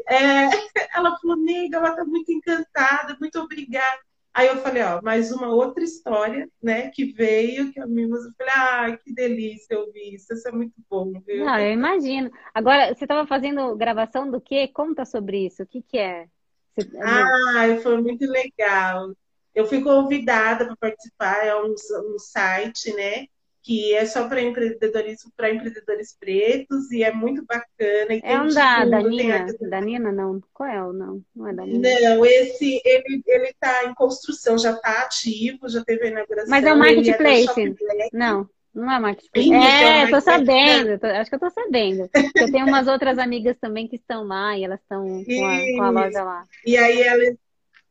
[0.09, 0.49] é,
[0.93, 4.01] ela falou, nega, ela tá muito encantada, muito obrigada.
[4.35, 8.33] Aí eu falei, ó, mais uma outra história, né, que veio, que a Mimos, eu
[8.37, 11.45] falei, ah, que delícia ouvir isso, isso é muito bom, viu?
[11.45, 12.31] Não, eu imagino.
[12.55, 14.69] Agora, você estava fazendo gravação do quê?
[14.69, 16.27] Conta sobre isso, o que que é?
[16.75, 16.89] Você...
[17.03, 19.13] Ah, foi muito legal.
[19.55, 23.27] Eu fui convidada para participar, é um, um site, né,
[23.63, 28.21] que é só para empreendedorismo para empreendedores pretos e é muito bacana.
[28.23, 29.47] é um da, da Nina?
[29.47, 29.69] A...
[29.69, 30.41] Da Nina, não.
[30.53, 31.23] Qual é o não?
[31.35, 31.89] Não é da Nina.
[32.01, 36.51] Não, esse ele ele está em construção, já está ativo, já teve a inauguração.
[36.51, 37.77] Mas é o marketplace?
[38.03, 38.49] É não.
[38.75, 39.49] Não é marketplace.
[39.49, 42.09] Sim, é, eu tô sabendo, tô, acho que eu tô sabendo.
[42.35, 45.91] Eu tenho umas outras amigas também que estão lá e elas estão com, com, a
[45.91, 46.47] loja lá.
[46.65, 47.37] E aí elas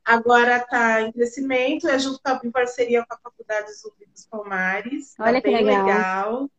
[0.03, 5.13] agora está em crescimento, é junto com, em parceria com a Faculdade Zumbi dos Palmares.
[5.15, 5.85] Tá Olha tá que legal.
[5.85, 6.51] legal.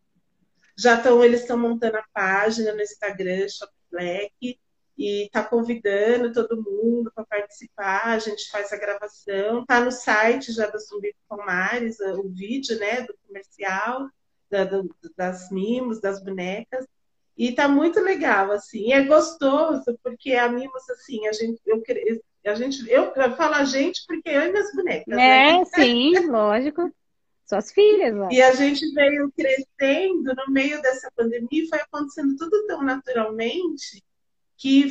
[0.77, 4.59] Já estão, eles estão montando a página no Instagram, Shop Black,
[4.97, 8.07] e está convidando todo mundo para participar.
[8.07, 12.79] A gente faz a gravação, tá no site já da Zumbi dos Palmares, o vídeo,
[12.79, 14.09] né, do comercial,
[14.51, 16.87] da, do, das mimos, das bonecas.
[17.37, 18.89] E tá muito legal, assim.
[18.89, 21.83] E é gostoso, porque a Mimos, assim, a gente, eu,
[22.49, 25.17] a gente, eu, eu falo a gente porque eu e minhas bonecas.
[25.17, 25.65] É, né?
[25.65, 26.93] sim, lógico.
[27.45, 28.15] Suas filhas.
[28.17, 28.29] Ó.
[28.31, 34.03] E a gente veio crescendo no meio dessa pandemia e foi acontecendo tudo tão naturalmente
[34.57, 34.91] que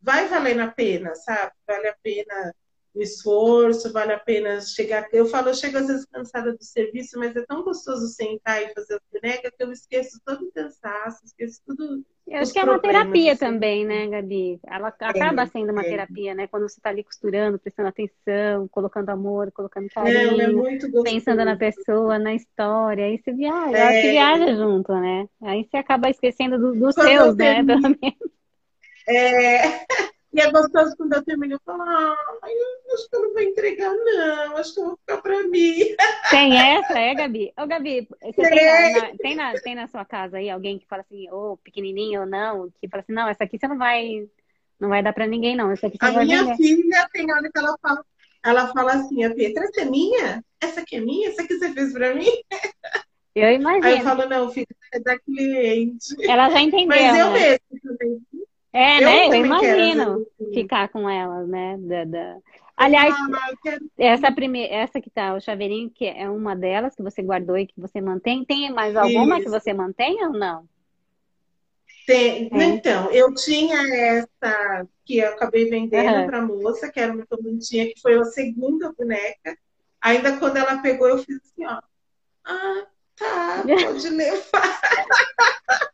[0.00, 1.52] vai valendo a pena, sabe?
[1.66, 2.54] Vale a pena
[2.98, 5.06] o esforço, vale a pena chegar.
[5.12, 8.74] Eu falo, eu chego às vezes cansada do serviço, mas é tão gostoso sentar e
[8.74, 12.04] fazer as bonecas que eu esqueço todo o cansaço, esqueço tudo.
[12.26, 13.40] Eu acho que é uma terapia assim.
[13.40, 14.60] também, né, Gabi?
[14.66, 15.84] Ela acaba é, sendo uma é.
[15.84, 16.48] terapia, né?
[16.48, 21.44] Quando você está ali costurando, prestando atenção, colocando amor, colocando carinho, Não, é muito pensando
[21.44, 24.02] na pessoa, na história, aí você viaja, é.
[24.02, 25.28] você viaja junto, né?
[25.40, 27.64] Aí você acaba esquecendo do, dos seus, né?
[27.64, 28.38] Pelo menos.
[29.08, 29.86] É.
[30.38, 32.52] E é gostoso quando eu termino, eu falo, ai,
[32.94, 34.56] acho que eu não vou entregar, não.
[34.56, 35.96] Acho que eu vou ficar pra mim.
[36.30, 37.52] Tem essa, é, Gabi?
[37.58, 41.02] Ô, Gabi, você tem na, tem, na, tem na sua casa aí alguém que fala
[41.02, 44.28] assim, ou oh, pequenininho ou não, que fala assim, não, essa aqui você não vai,
[44.78, 45.72] não vai dar pra ninguém, não.
[45.72, 48.04] Essa aqui você a vai minha filha tem hora que ela fala,
[48.44, 50.44] ela fala assim, a Petra, essa é minha?
[50.60, 51.30] Essa aqui é minha?
[51.30, 52.30] Essa aqui você fez pra mim?
[53.34, 53.86] Eu imagino.
[53.86, 56.14] Aí eu falo, não, filha, é da cliente.
[56.28, 56.86] Ela já entendeu.
[56.88, 57.40] Mas eu né?
[57.40, 58.22] mesmo também.
[58.72, 59.28] É, eu né?
[59.28, 61.76] Eu imagino quero, ficar com elas, né?
[61.78, 62.36] Da, da...
[62.76, 63.90] Aliás, ah, quero...
[63.98, 67.66] essa primeira, essa que tá, o chaveirinho, que é uma delas que você guardou e
[67.66, 68.44] que você mantém.
[68.44, 69.44] Tem mais alguma Isso.
[69.44, 70.68] que você mantém ou não?
[72.06, 72.48] Tem.
[72.52, 72.64] É.
[72.64, 76.26] Então, eu tinha essa que eu acabei vendendo uhum.
[76.26, 79.58] para moça, que era uma bonitinha, que foi a segunda boneca.
[80.00, 81.80] Ainda quando ela pegou, eu fiz assim, ó.
[82.44, 82.86] Ah,
[83.18, 84.80] tá, pode levar.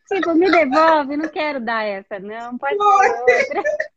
[0.08, 3.62] Tipo, me devolve, não quero dar essa, não, pode outra.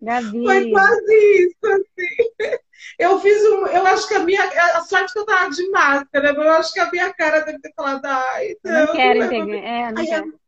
[0.00, 0.44] Gabi.
[0.44, 2.56] Foi quase isso, assim.
[2.98, 3.66] Eu fiz um.
[3.66, 4.42] Eu acho que a minha.
[4.76, 7.58] A sorte que eu tava de máscara, mas eu acho que a minha cara deve
[7.58, 8.86] ter falado, ai, não.
[8.86, 9.58] Não quero entender.
[9.58, 10.38] É, não quero.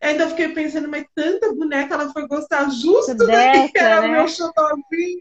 [0.00, 4.08] Ainda fiquei pensando, mas tanta boneca ela foi gostar justo Dessa, que era né?
[4.08, 5.20] meu xodózinho.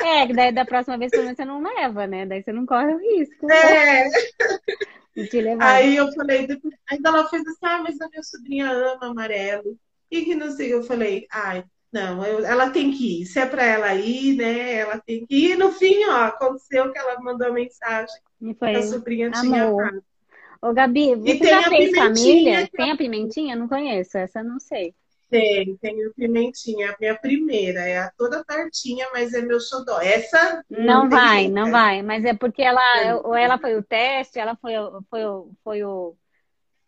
[0.00, 2.26] É, daí da próxima vez pelo menos você não leva, né?
[2.26, 3.50] Daí você não corre o risco.
[3.50, 4.10] É.
[5.60, 9.78] Aí eu falei, depois, ainda ela fez assim, ah, mas a minha sobrinha ama amarelo.
[10.10, 13.26] E que não sei, eu falei, ai, não, eu, ela tem que ir.
[13.26, 14.74] Se é para ela ir, né?
[14.74, 15.52] Ela tem que ir.
[15.52, 18.16] E no fim, ó, aconteceu que ela mandou a mensagem.
[18.42, 18.74] E foi.
[18.74, 19.40] A sobrinha Amor.
[19.40, 20.02] tinha
[20.64, 22.66] Ô, Gabi, você já fez família?
[22.74, 23.54] Tem a pimentinha?
[23.54, 24.94] Não conheço, essa não sei.
[25.28, 30.00] Tem, tem o pimentinha, a minha primeira, é a toda tartinha, mas é meu xodó.
[30.00, 31.70] Essa não, não vai, jeito, não né?
[31.70, 32.80] vai, mas é porque ela,
[33.24, 34.72] ou ela foi o teste, ela foi,
[35.10, 35.20] foi,
[35.62, 36.16] foi o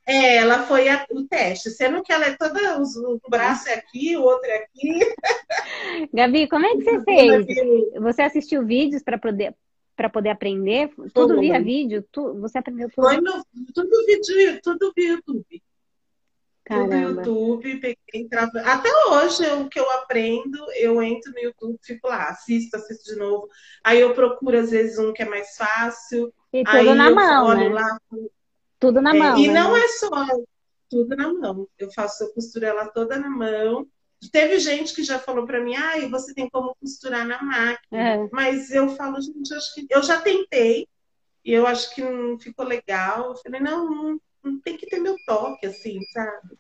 [0.07, 3.75] é, ela foi a, o teste, sendo que ela é toda, os, o braço é
[3.75, 5.01] aqui, o outro é aqui.
[6.15, 7.47] Gabi, como é que você fez?
[8.01, 9.53] Você assistiu vídeos para poder,
[9.97, 10.93] para poder aprender?
[11.15, 12.07] Tudo via vídeo?
[12.13, 13.09] Tu, você aprendeu tudo?
[13.09, 15.63] Foi no, tudo vídeo, tudo via YouTube.
[16.65, 17.23] Caramba.
[17.23, 18.61] Tudo YouTube, peguei, entrava.
[18.61, 23.19] Até hoje, o que eu aprendo, eu entro no YouTube, fico lá, assisto, assisto de
[23.19, 23.49] novo.
[23.85, 26.33] Aí eu procuro, às vezes, um que é mais fácil.
[26.53, 27.69] E tudo na mão, né?
[27.69, 28.01] Lá,
[28.81, 29.39] tudo na é, mão.
[29.39, 29.55] E né?
[29.55, 30.11] não é só
[30.91, 31.69] tudo na mão.
[31.79, 33.87] Eu faço, eu costuro ela toda na mão.
[34.33, 37.79] Teve gente que já falou para mim, ah, você tem como costurar na máquina.
[37.93, 38.29] É.
[38.33, 39.87] Mas eu falo, gente, eu, acho que...
[39.89, 40.89] eu já tentei
[41.45, 43.31] e eu acho que não ficou legal.
[43.31, 46.59] Eu falei, não, não, não tem que ter meu toque, assim, sabe?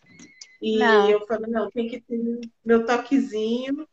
[0.60, 1.10] E não.
[1.10, 3.86] eu falo, não, tem que ter meu toquezinho.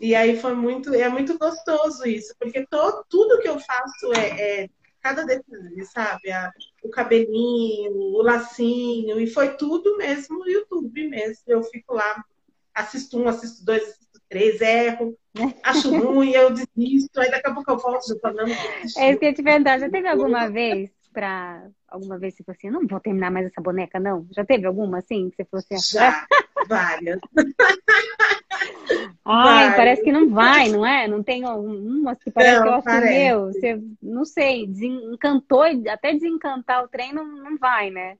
[0.00, 4.62] E aí foi muito, é muito gostoso isso, porque todo, tudo que eu faço é,
[4.62, 4.68] é
[5.02, 6.30] cada detalhe, sabe?
[6.30, 6.50] A,
[6.82, 11.42] o cabelinho, o lacinho, e foi tudo mesmo no YouTube mesmo.
[11.46, 12.24] Eu fico lá,
[12.74, 15.16] assisto um, assisto dois, assisto três, erro,
[15.62, 18.52] acho ruim, eu desisto, aí daqui a pouco eu volto já falando.
[18.96, 22.56] É isso que eu te perguntar, já teve alguma vez para alguma vez você falou
[22.56, 24.26] assim, não vou terminar mais essa boneca, não?
[24.30, 25.96] Já teve alguma assim que você falou assim?
[25.96, 26.24] Já,
[26.68, 27.18] várias.
[29.24, 29.76] Ai, vai.
[29.76, 31.06] parece que não vai, não é?
[31.06, 35.62] Não tem umas que parece não, que eu acho que, meu, você, não sei, desencantou,
[35.62, 38.16] até desencantar o trem não, não vai, né?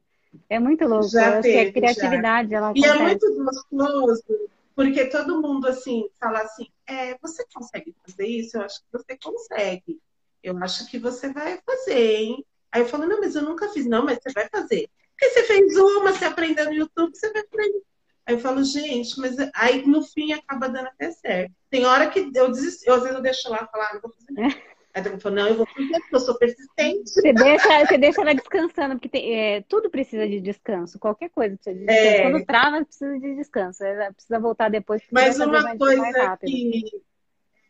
[0.48, 1.08] É muito louco.
[1.08, 2.56] Já teve, a criatividade, já.
[2.58, 8.26] ela E é muito gostoso, porque todo mundo, assim, fala assim, é, você consegue fazer
[8.26, 8.56] isso?
[8.56, 10.00] Eu acho que você consegue.
[10.42, 12.46] Eu acho que você vai fazer, hein?
[12.72, 13.86] Aí eu falo, não, mas eu nunca fiz.
[13.86, 14.88] Não, mas você vai fazer.
[15.10, 17.82] Porque você fez uma, você aprendeu no YouTube, você vai aprender.
[18.24, 21.52] Aí eu falo, gente, mas aí no fim acaba dando até certo.
[21.68, 24.12] Tem hora que eu desisto, eu, às vezes eu deixo lá falo, ah, não vou
[24.12, 24.54] fazer nada.
[24.92, 27.10] Aí eu falo, não, eu vou fazer porque eu sou persistente.
[27.10, 30.98] Você deixa, você deixa ela descansando, porque tem, é, tudo precisa de descanso.
[30.98, 32.08] Qualquer coisa precisa de descanso.
[32.08, 32.22] É...
[32.22, 33.84] Quando trava, precisa de descanso.
[33.84, 35.02] Ela precisa voltar depois.
[35.12, 36.82] Mas uma coisa que.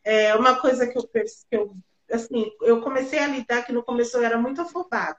[0.02, 1.76] É, uma coisa que eu, que eu
[2.10, 5.18] assim, eu comecei a lidar que no começo eu era muito afobada.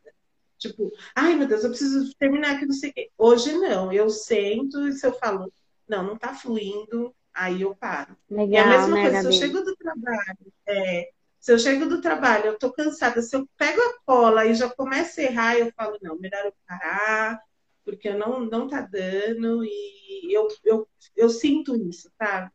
[0.57, 3.11] Tipo, ai meu Deus, eu preciso terminar aqui, não sei o quê.
[3.17, 5.51] Hoje não, eu sento e se eu falo,
[5.87, 8.15] não, não tá fluindo, aí eu paro.
[8.29, 11.09] Legal, e a mesma né, coisa, se eu chego do trabalho, é,
[11.41, 14.69] se eu chego do trabalho, eu tô cansada, se eu pego a cola e já
[14.69, 17.41] começo a errar, eu falo, não, melhor eu parar,
[17.83, 22.51] porque eu não, não tá dando, e eu, eu, eu sinto isso, sabe?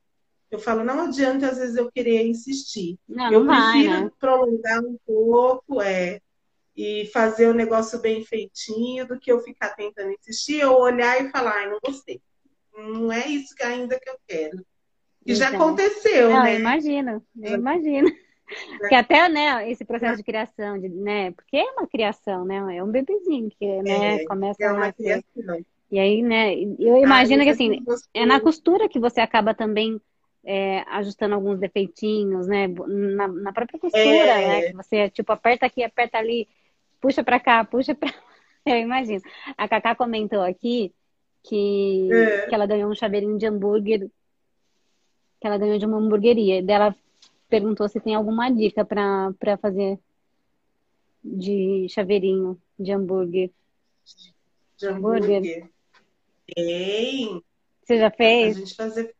[0.48, 2.96] Eu falo, não adianta às vezes eu querer insistir.
[3.08, 4.10] Não, eu não prefiro vai, né?
[4.20, 6.20] prolongar um pouco, é,
[6.76, 11.30] e fazer o negócio bem feitinho do que eu ficar tentando insistir ou olhar e
[11.30, 12.22] falar, ai, não gostei.
[12.72, 14.58] Não é isso que ainda que eu quero.
[15.24, 16.54] E então, já aconteceu, não, né?
[16.54, 18.25] Eu imagino, eu imagino.
[18.78, 22.82] Porque até, né, esse processo de criação, de, né, porque é uma criação, né, é
[22.82, 25.24] um bebezinho que, né, é, começa é a nascer.
[25.34, 25.64] Criação.
[25.90, 27.82] E aí, né, eu imagino que, assim,
[28.12, 30.00] é na costura que você acaba também
[30.46, 32.68] é, ajustando alguns defeitinhos, né?
[32.68, 34.48] Na, na própria costura, é...
[34.48, 34.62] né?
[34.68, 36.48] Que você, tipo, aperta aqui, aperta ali,
[37.00, 38.12] puxa pra cá, puxa pra...
[38.64, 39.22] Eu imagino.
[39.56, 40.92] A Cacá comentou aqui
[41.42, 42.46] que, é.
[42.46, 44.08] que ela ganhou um chaveirinho de hambúrguer
[45.40, 46.62] que ela ganhou de uma hamburgueria.
[46.62, 46.94] Dela
[47.48, 49.98] perguntou se tem alguma dica para fazer
[51.22, 53.50] de chaveirinho de hambúrguer.
[54.76, 55.68] De hambúrguer?
[56.54, 57.42] Tem.
[57.82, 58.56] Você já fez?
[58.56, 59.16] A gente fazer.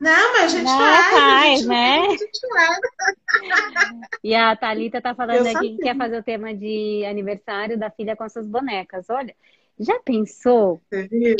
[0.00, 1.98] Não, mas a gente Não, faz, faz a gente né?
[4.24, 7.90] e a Thalita tá falando Eu aqui que quer fazer o tema de aniversário da
[7.90, 9.10] filha com suas bonecas.
[9.10, 9.36] Olha,
[9.78, 10.80] já pensou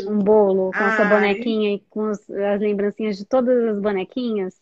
[0.06, 0.96] um bolo com Ai.
[0.96, 2.28] sua bonequinha e com as
[2.60, 4.60] lembrancinhas de todas as bonequinhas?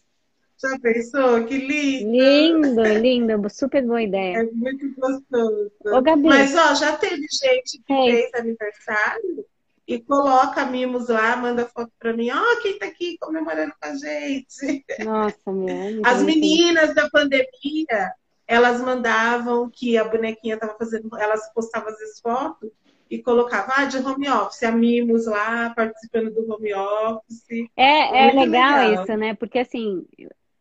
[0.60, 1.44] Já pensou?
[1.44, 2.82] Que lindo!
[2.82, 4.38] Lindo, lindo, super boa ideia.
[4.38, 5.70] É muito gostoso.
[5.84, 8.04] Ô, Gabi, Mas, ó, já teve gente que é.
[8.04, 9.44] fez aniversário
[9.86, 12.28] e coloca mimos lá, manda foto pra mim.
[12.30, 14.84] Ó, oh, quem tá aqui comemorando com a gente.
[15.04, 16.02] Nossa, meu.
[16.04, 18.12] As meninas da pandemia,
[18.46, 22.70] elas mandavam que a bonequinha tava fazendo, elas postavam as fotos
[23.10, 27.70] e colocava ah, de home office, a Mimos lá participando do home office.
[27.76, 29.34] É, é legal, legal, isso, né?
[29.34, 30.06] Porque assim,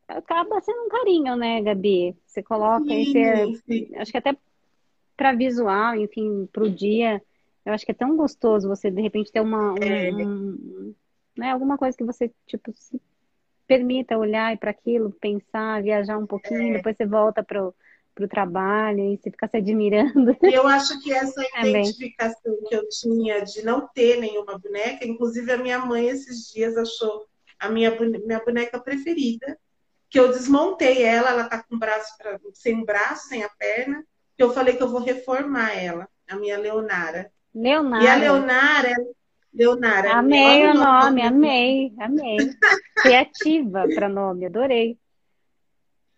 [0.07, 2.15] acaba sendo um carinho, né, Gabi?
[2.25, 4.35] Você coloca sim, você, acho que até
[5.15, 7.21] para visual, enfim, para o dia,
[7.65, 10.11] eu acho que é tão gostoso você de repente ter uma um, é.
[10.11, 10.93] um,
[11.37, 13.01] né, alguma coisa que você tipo se
[13.67, 16.77] permita olhar para aquilo, pensar, viajar um pouquinho, é.
[16.77, 20.37] depois você volta para o trabalho e você fica se admirando.
[20.41, 25.51] E eu acho que essa identificação que eu tinha de não ter nenhuma boneca, inclusive
[25.51, 27.27] a minha mãe esses dias achou
[27.59, 29.57] a minha, minha boneca preferida,
[30.09, 34.03] que eu desmontei ela, ela tá com braço pra, sem braço, sem a perna,
[34.35, 37.31] que eu falei que eu vou reformar ela, a minha Leonara.
[37.53, 38.03] Leonara.
[38.03, 38.95] E a Leonara,
[39.53, 40.13] Leonara.
[40.13, 42.37] Amei o nome, nome, amei, amei.
[43.01, 44.97] Criativa para nome, adorei.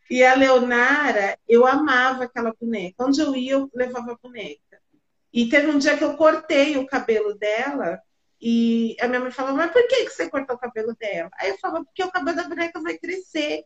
[0.10, 3.06] E a Leonara, eu amava aquela boneca.
[3.06, 4.82] Onde eu ia, eu levava a boneca.
[5.32, 8.02] E teve um dia que eu cortei o cabelo dela
[8.41, 11.30] e a minha mãe falou, mas por que, que você cortou o cabelo dela?
[11.38, 13.63] Aí eu falava, porque o cabelo da boneca vai crescer.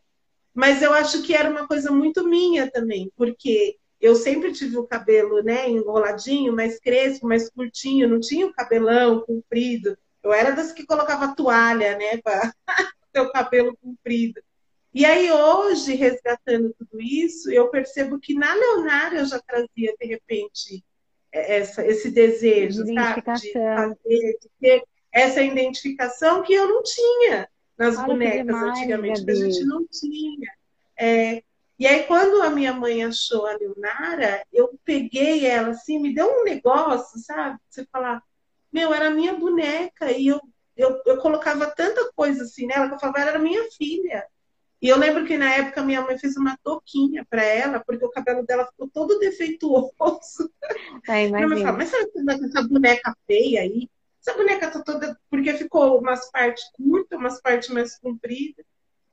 [0.54, 4.86] Mas eu acho que era uma coisa muito minha também, porque eu sempre tive o
[4.86, 9.98] cabelo, né, enroladinho, mais crespo, mais curtinho, não tinha o cabelão comprido.
[10.22, 12.52] Eu era das que colocava toalha, né, para
[13.12, 14.40] ter o cabelo comprido.
[14.92, 20.06] E aí, hoje, resgatando tudo isso, eu percebo que na Leonardo eu já trazia, de
[20.06, 20.84] repente,
[21.32, 23.22] essa, esse desejo, de sabe?
[23.40, 29.24] De fazer, de ter essa identificação que eu não tinha nas Olha bonecas demais, antigamente,
[29.24, 30.52] que a gente não tinha.
[30.98, 31.42] É,
[31.78, 36.26] e aí, quando a minha mãe achou a Leonara, eu peguei ela assim, me deu
[36.28, 37.58] um negócio, sabe?
[37.68, 38.22] Você falar,
[38.72, 40.40] meu, era minha boneca, e eu,
[40.76, 44.24] eu, eu colocava tanta coisa assim nela que eu falava, ela era minha filha.
[44.80, 48.10] E eu lembro que na época minha mãe fez uma touquinha para ela, porque o
[48.10, 50.52] cabelo dela ficou todo defeituoso.
[51.08, 53.88] É, minha mãe fala, mas você vai essa boneca feia aí?
[54.26, 55.18] Essa boneca tá toda.
[55.28, 58.64] Porque ficou umas partes curtas, umas partes mais compridas.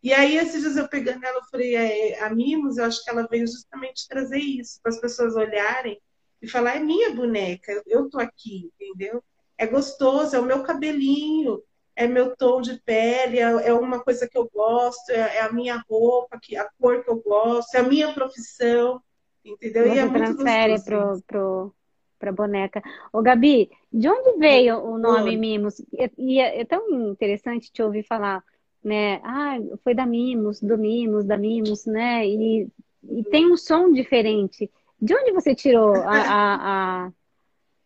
[0.04, 3.10] E aí, esses dias eu pegando ela, eu falei, é, a Mimos, eu acho que
[3.10, 6.02] ela veio justamente trazer isso, para as pessoas olharem
[6.41, 9.24] e falar, é minha boneca, eu tô aqui, entendeu?
[9.56, 11.62] É gostoso, é o meu cabelinho,
[11.95, 15.52] é meu tom de pele, é, é uma coisa que eu gosto, é, é, a
[15.52, 19.00] minha roupa, que, a cor que eu gosto, é a minha profissão,
[19.45, 19.88] entendeu?
[19.88, 21.76] Você e é transfere pro, pro,
[22.22, 22.82] pra boneca.
[23.12, 25.84] Ô, Gabi, de onde veio o nome Mimos?
[26.18, 28.44] E é, é tão interessante te ouvir falar,
[28.84, 29.20] né?
[29.24, 32.26] Ah, foi da Mimos, do Mimos, da Mimos, né?
[32.28, 32.68] E,
[33.10, 34.70] e tem um som diferente.
[35.02, 37.12] De onde você tirou a, a, a,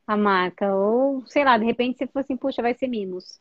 [0.05, 0.75] a marca?
[0.75, 3.39] Ou, sei lá, de repente você falou assim, puxa, vai ser Mimos.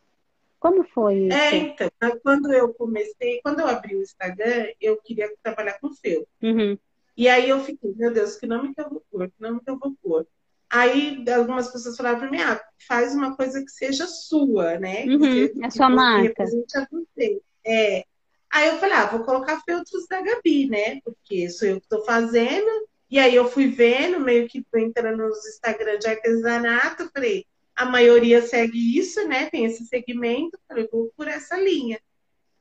[0.60, 1.36] Como foi isso?
[1.36, 1.90] É, então,
[2.22, 6.28] quando eu comecei, quando eu abri o Instagram, eu queria trabalhar com feltro.
[6.40, 6.78] Uhum.
[7.16, 9.28] E aí eu fiquei, meu Deus, que nome que eu vou pôr?
[9.28, 10.26] Que nome que eu vou pôr?
[10.74, 15.04] Aí algumas pessoas falaram para mim, ah, faz uma coisa que seja sua, né?
[15.04, 16.44] Uhum, você, a sua marca.
[16.90, 17.40] você.
[17.64, 18.04] É.
[18.50, 21.00] Aí eu falei, ah, vou colocar feltros da Gabi, né?
[21.04, 22.88] Porque sou eu que estou fazendo.
[23.08, 27.46] E aí eu fui vendo, meio que entrando nos Instagram de artesanato, falei,
[27.76, 29.48] a maioria segue isso, né?
[29.50, 32.00] Tem esse segmento, falei, vou por essa linha.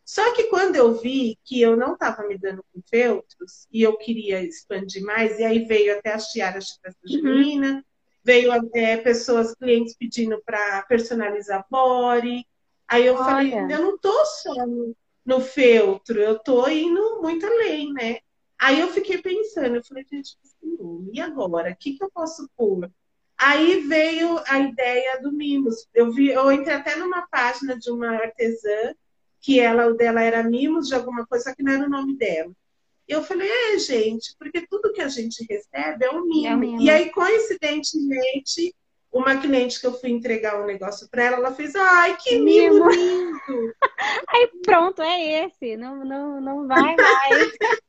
[0.05, 3.97] Só que quando eu vi que eu não estava me dando com feltros e eu
[3.97, 7.81] queria expandir mais, e aí veio até as tiaras de festa uhum.
[8.23, 12.45] Veio é, pessoas, clientes pedindo para personalizar body.
[12.87, 13.23] Aí eu Olha.
[13.23, 14.95] falei, eu não tô só no,
[15.25, 18.19] no feltro, eu tô indo muito além, né?
[18.59, 20.37] Aí eu fiquei pensando, eu falei, gente,
[21.11, 21.71] e agora?
[21.71, 22.89] O que, que eu posso pôr?
[23.37, 25.87] Aí veio a ideia do Mimos.
[25.93, 28.93] Eu vi, eu entrei até numa página de uma artesã
[29.41, 32.53] que ela, o dela era Mimos de alguma coisa, que não era o nome dela.
[33.07, 36.79] Eu falei, é, gente, porque tudo que a gente recebe é um mimo.
[36.79, 36.83] É.
[36.83, 38.73] E aí, coincidentemente,
[39.11, 42.87] uma cliente que eu fui entregar um negócio para ela, ela fez, ai, que mimo,
[42.87, 43.73] mimo lindo!
[44.27, 47.51] aí pronto, é esse, não, não, não vai mais.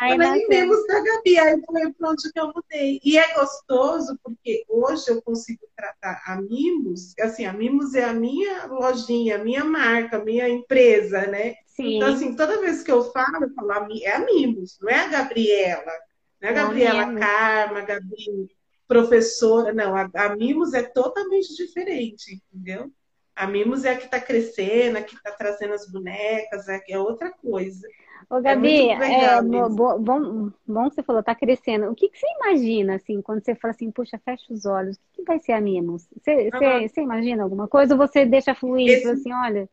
[0.00, 3.00] Aí Falei mesmo da Gabi, aí foi pronto que eu mudei.
[3.02, 8.14] E é gostoso porque hoje eu consigo tratar a Mimos, assim, a Mimos é a
[8.14, 11.56] minha lojinha, a minha marca, a minha empresa, né?
[11.78, 11.96] Sim.
[11.96, 13.70] Então, assim, toda vez que eu falo, eu falo,
[14.02, 15.92] é a Mimos, não é a Gabriela.
[16.40, 18.48] Não é a Gabriela não, Karma, Gabi
[18.88, 22.90] professora, não, a, a Mimos é totalmente diferente, entendeu?
[23.36, 26.98] A Mimos é a que está crescendo, a que está trazendo as bonecas, é, é
[26.98, 27.86] outra coisa.
[28.28, 31.90] Ô, é Gabi, é, é bom, bom, bom que você falou, tá crescendo.
[31.90, 35.00] O que, que você imagina, assim, quando você fala assim, puxa, fecha os olhos, o
[35.12, 36.08] que, que vai ser a Mimos?
[36.16, 36.50] Você, uhum.
[36.50, 39.08] você, você, imagina alguma coisa ou você deixa fluir Esse...
[39.08, 39.68] assim, olha,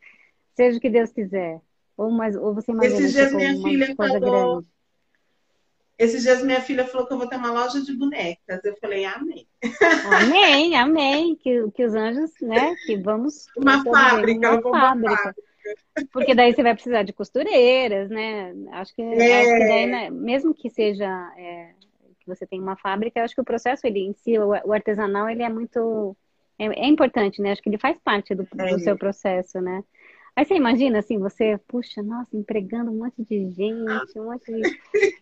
[0.54, 1.62] seja o que Deus quiser?
[1.98, 4.20] Ou, mais, ou você imagina Esses dias tipo, minha filha falou...
[4.56, 4.76] Grande?
[5.98, 8.64] Esses dias minha filha falou que eu vou ter uma loja de bonecas.
[8.66, 9.48] Eu falei, amém.
[10.12, 11.36] Amém, amém.
[11.38, 12.76] Que, que os anjos, né?
[12.86, 13.46] Que vamos.
[13.56, 15.16] Uma fábrica, uma fábrica.
[15.16, 15.36] Fábrica.
[16.12, 18.54] Porque daí você vai precisar de costureiras, né?
[18.74, 19.40] Acho que, é.
[19.40, 21.72] acho que daí, né, mesmo que seja é,
[22.20, 25.30] que você tem uma fábrica, acho que o processo ele em si, o, o artesanal,
[25.30, 26.16] ele é muito
[26.60, 27.52] é, é, importante, né?
[27.52, 28.68] Acho que ele faz parte do, é.
[28.68, 29.84] do seu processo, né?
[30.36, 34.80] Aí você imagina assim, você, puxa, nossa, empregando um monte de gente, um monte de.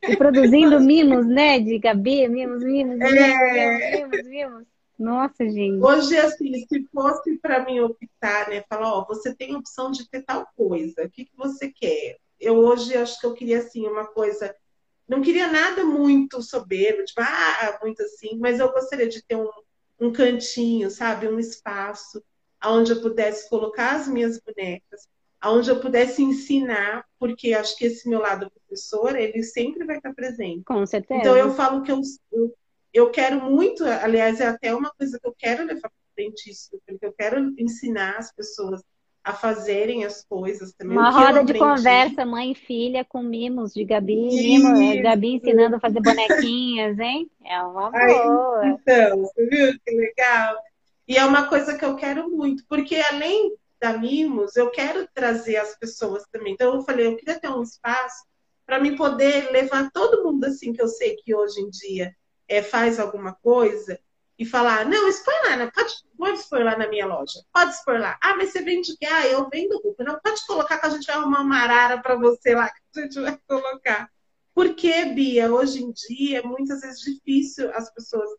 [0.10, 1.60] e produzindo mimos, né?
[1.60, 3.98] De Gabi, mimos, mimos, mimos, é...
[3.98, 4.68] mimos, mimos, mimos.
[4.98, 5.84] Nossa, gente.
[5.84, 8.64] Hoje, assim, se fosse para mim optar, né?
[8.68, 12.18] Falar, ó, você tem opção de ter tal coisa, o que, que você quer?
[12.40, 14.56] Eu hoje acho que eu queria, assim, uma coisa.
[15.08, 19.50] Não queria nada muito soberbo, tipo, ah, muito assim, mas eu gostaria de ter um,
[20.00, 21.28] um cantinho, sabe?
[21.28, 22.24] Um espaço
[22.66, 25.08] onde eu pudesse colocar as minhas bonecas,
[25.46, 30.14] onde eu pudesse ensinar, porque acho que esse meu lado professor, ele sempre vai estar
[30.14, 30.64] presente.
[30.64, 31.20] Com certeza.
[31.20, 32.00] Então eu falo que eu,
[32.32, 32.54] eu
[32.94, 36.80] eu quero muito, aliás, é até uma coisa que eu quero levar para frente isso,
[36.86, 38.84] porque eu quero ensinar as pessoas
[39.24, 40.98] a fazerem as coisas também.
[40.98, 45.80] Uma roda de conversa, mãe e filha, com mimos de Gabi, mimo, Gabi ensinando a
[45.80, 47.32] fazer bonequinhas, hein?
[47.44, 48.62] É uma boa.
[48.62, 50.56] Aí, então, você viu que legal?
[51.08, 55.58] E é uma coisa que eu quero muito, porque além da Mimos, eu quero trazer
[55.58, 56.54] as pessoas também.
[56.54, 58.24] Então, eu falei, eu queria ter um espaço
[58.66, 62.16] para me poder levar todo mundo assim que eu sei que hoje em dia
[62.48, 64.00] é, faz alguma coisa
[64.40, 68.18] e falar, não, expõe lá, pode, pode expor lá na minha loja, pode expor lá.
[68.22, 69.06] Ah, mas você vende o quê?
[69.06, 70.04] Ah, eu vendo roupa.
[70.04, 73.04] Não, pode colocar que a gente vai arrumar uma arara para você lá, que a
[73.04, 74.10] gente vai colocar.
[74.56, 78.30] Porque, Bia, hoje em dia é muitas vezes difícil as pessoas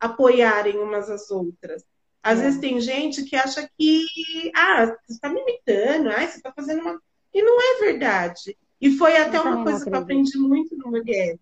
[0.00, 1.84] apoiarem umas às outras.
[2.22, 2.42] Às é.
[2.42, 4.04] vezes tem gente que acha que,
[4.54, 7.00] ah, você está me imitando, ah, você está fazendo uma.
[7.34, 8.56] E não é verdade.
[8.80, 11.40] E foi até uma coisa que eu aprendi muito no Mulheres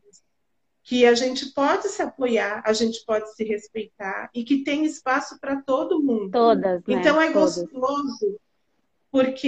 [0.90, 5.38] que a gente pode se apoiar, a gente pode se respeitar e que tem espaço
[5.38, 6.30] para todo mundo.
[6.30, 6.84] Todas.
[6.84, 6.94] Né?
[6.94, 7.58] Então é Todas.
[7.58, 8.40] gostoso,
[9.10, 9.46] porque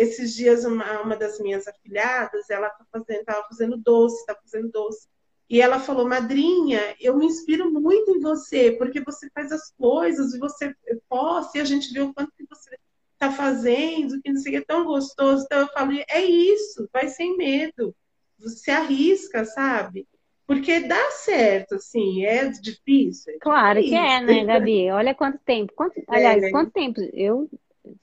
[0.00, 4.68] esses dias uma, uma das minhas afilhadas, ela tá fazendo, estava fazendo doce, está fazendo
[4.70, 5.06] doce.
[5.50, 10.32] E ela falou, madrinha, eu me inspiro muito em você, porque você faz as coisas
[10.32, 10.72] e você
[11.08, 12.78] posta, e a gente vê o quanto que você
[13.14, 15.44] está fazendo, que não sei o que, é tão gostoso.
[15.44, 17.92] Então eu falei, é isso, vai sem medo.
[18.38, 20.06] Você arrisca, sabe?
[20.46, 23.34] Porque dá certo, assim, é difícil.
[23.40, 24.88] Claro que é, né, Gabi?
[24.92, 25.72] Olha quanto tempo.
[25.74, 26.50] Quanto, aliás, é.
[26.52, 27.00] quanto tempo?
[27.12, 27.50] Eu,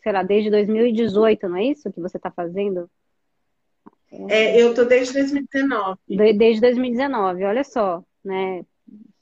[0.04, 2.90] sei lá, desde 2018, não é isso que você está fazendo?
[4.30, 5.98] É, eu tô desde 2019.
[6.08, 8.64] Desde 2019, olha só, né?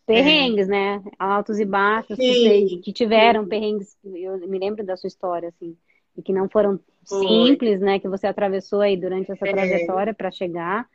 [0.05, 0.71] Perrengues, é.
[0.71, 1.03] né?
[1.17, 3.49] Altos e baixos, que, que, tiveram Sim.
[3.49, 3.97] perrengues.
[4.03, 5.75] Eu me lembro da sua história, assim,
[6.15, 7.27] e que não foram Foi.
[7.27, 7.99] simples, né?
[7.99, 9.51] Que você atravessou aí durante essa é.
[9.51, 10.87] trajetória para chegar.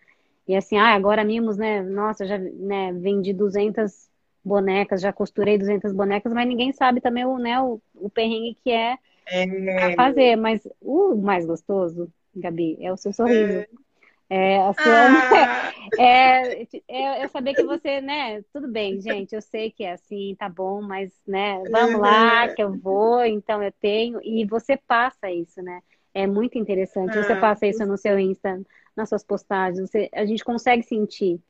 [0.47, 1.83] E assim, ah, agora mimos, né?
[1.83, 4.09] Nossa, já né, vendi 200
[4.45, 8.71] bonecas, já costurei 200 bonecas, mas ninguém sabe também o, né, o, o perrengue que
[8.71, 9.95] é, é.
[9.95, 10.37] fazer.
[10.37, 13.59] Mas o mais gostoso, Gabi, é o seu sorriso.
[13.59, 13.69] É.
[14.33, 15.73] É, sua, ah.
[15.99, 18.43] é, é, é, saber que você, né?
[18.53, 19.35] Tudo bem, gente.
[19.35, 21.61] Eu sei que é assim, tá bom, mas, né?
[21.69, 24.21] Vamos lá, que eu vou, então eu tenho.
[24.23, 25.81] E você passa isso, né?
[26.15, 27.13] É muito interessante.
[27.17, 28.61] Você ah, passa isso no seu Insta,
[28.97, 29.91] nas suas postagens.
[29.91, 31.41] Você, a gente consegue sentir.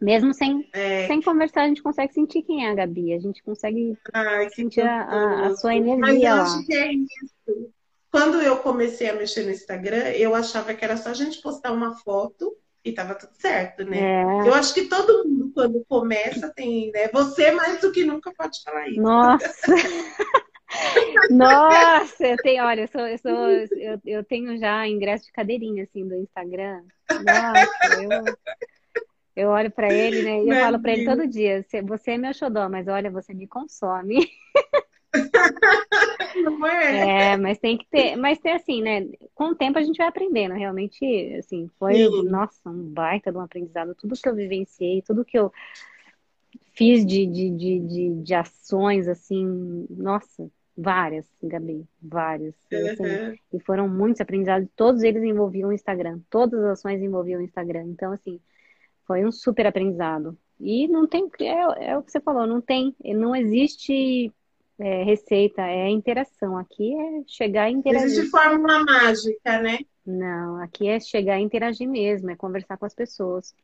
[0.00, 1.06] Mesmo sem, é.
[1.08, 3.14] sem conversar, a gente consegue sentir quem é a Gabi.
[3.14, 6.92] A gente consegue Ai, sentir a, a, a, sua energia Mas eu acho que é
[6.92, 7.72] isso.
[8.12, 11.72] Quando eu comecei a mexer no Instagram, eu achava que era só a gente postar
[11.72, 12.54] uma foto
[12.84, 13.98] e tava tudo certo, né?
[13.98, 14.48] É.
[14.48, 17.08] Eu acho que todo mundo, quando começa, tem, né?
[17.08, 19.00] Você mais do que nunca pode falar isso.
[19.00, 19.48] Nossa!
[21.30, 23.48] Nossa, eu tenho, olha, eu, sou, eu, sou,
[23.78, 26.82] eu, eu tenho já ingresso de cadeirinha, assim, do Instagram.
[27.10, 28.24] Nossa, eu,
[29.36, 30.42] eu olho para ele, né?
[30.42, 33.46] E eu falo para ele todo dia: você é meu xodó, mas olha, você me
[33.46, 34.28] consome.
[36.42, 37.32] Não é?
[37.32, 39.06] É, mas tem que ter, mas ter assim, né?
[39.34, 41.04] Com o tempo a gente vai aprendendo, realmente,
[41.38, 42.22] assim, foi, Sim.
[42.24, 43.94] nossa, um baita de um aprendizado.
[43.94, 45.52] Tudo que eu vivenciei, tudo que eu
[46.72, 52.54] fiz de, de, de, de, de ações, assim, nossa, várias, Gabi, várias.
[52.72, 53.36] Assim, Uhum.
[53.52, 57.84] e foram muitos aprendizados, todos eles envolviam o Instagram, todas as ações envolviam o Instagram.
[57.88, 58.40] Então, assim,
[59.06, 60.36] foi um super aprendizado.
[60.58, 64.32] E não tem, é, é o que você falou, não tem, não existe
[64.84, 66.56] é, receita, é interação.
[66.58, 68.06] Aqui é chegar e Não interagir.
[68.08, 69.78] existe fórmula mágica, né?
[70.04, 73.54] Não, aqui é chegar e interagir mesmo, é conversar com as pessoas.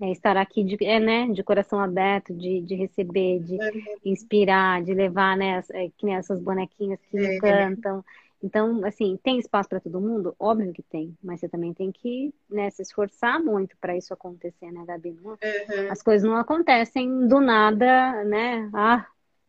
[0.00, 3.58] É estar aqui de, é, né, de coração aberto, de, de receber, de
[4.04, 7.36] inspirar, de levar, né, as- é, que nem essas bonequinhas que É.
[7.36, 8.04] encantam.
[8.42, 10.34] Então, assim, tem espaço para todo mundo?
[10.38, 14.70] Óbvio que tem, mas você também tem que, né, se esforçar muito para isso acontecer,
[14.72, 15.16] né, Gabi?
[15.22, 15.90] Não- Uhum.
[15.90, 18.68] as coisas não acontecem do nada, né?
[18.74, 19.06] Ah,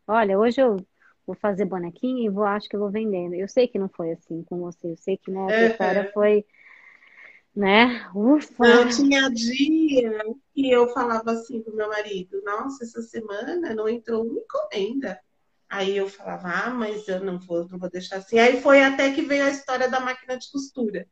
[0.07, 0.78] olha, hoje eu
[1.26, 3.34] vou fazer bonequinho e vou, acho que vou vendendo.
[3.34, 5.72] Eu sei que não foi assim com você, eu sei que, né, a tua Uhum.
[5.72, 6.46] história foi,
[7.56, 8.10] né?
[8.14, 8.64] Ufa!
[8.64, 10.24] Não, tinha dia
[10.54, 15.20] que eu falava assim pro meu marido, nossa, essa semana não entrou uma encomenda.
[15.68, 18.38] Aí eu falava, ah, mas eu não vou, não vou deixar assim.
[18.38, 21.08] Aí foi até que veio a história da máquina de costura.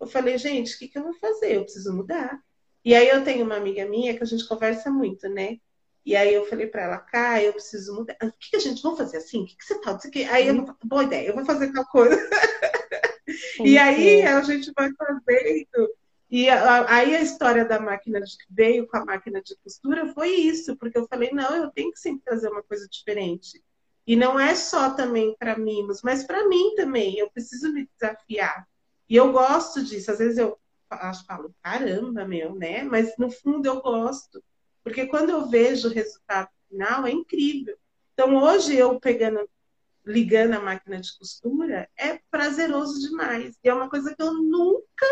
[0.00, 1.56] Eu falei, gente, o que que eu vou fazer?
[1.56, 2.38] Eu preciso mudar.
[2.84, 5.58] E aí eu tenho uma amiga minha que a gente conversa muito, né?
[6.04, 8.16] E aí eu falei pra ela, cá, eu preciso mudar.
[8.22, 9.42] O que que a gente, vamos fazer assim?
[9.42, 9.98] O que que você tá?
[9.98, 10.26] Quê.
[10.30, 12.16] Aí eu, boa ideia, eu vou fazer tal coisa.
[13.60, 15.94] E que aí a gente vai fazendo.
[16.30, 20.76] E aí a história da máquina de, veio com a máquina de costura foi isso,
[20.76, 23.62] porque eu falei, não, eu tenho que sempre trazer uma coisa diferente.
[24.06, 27.18] E não é só também para mimos, mas para mim também.
[27.18, 28.66] Eu preciso me desafiar.
[29.08, 30.10] E eu gosto disso.
[30.10, 32.82] Às vezes eu acho, falo, caramba, meu, né?
[32.82, 34.42] Mas no fundo eu gosto.
[34.82, 37.76] Porque quando eu vejo o resultado final, é incrível.
[38.14, 39.48] Então hoje eu pegando
[40.04, 43.56] ligando a máquina de costura é prazeroso demais.
[43.62, 45.06] E é uma coisa que eu nunca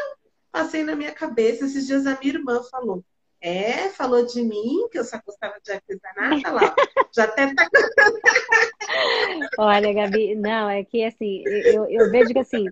[0.50, 1.64] passei na minha cabeça.
[1.64, 3.04] Esses dias a minha irmã falou.
[3.40, 6.74] É, falou de mim, que eu só gostava de artesanato, lá.
[7.14, 7.68] Já até tá.
[9.58, 12.66] Olha, Gabi, não, é que assim, eu, eu vejo que assim,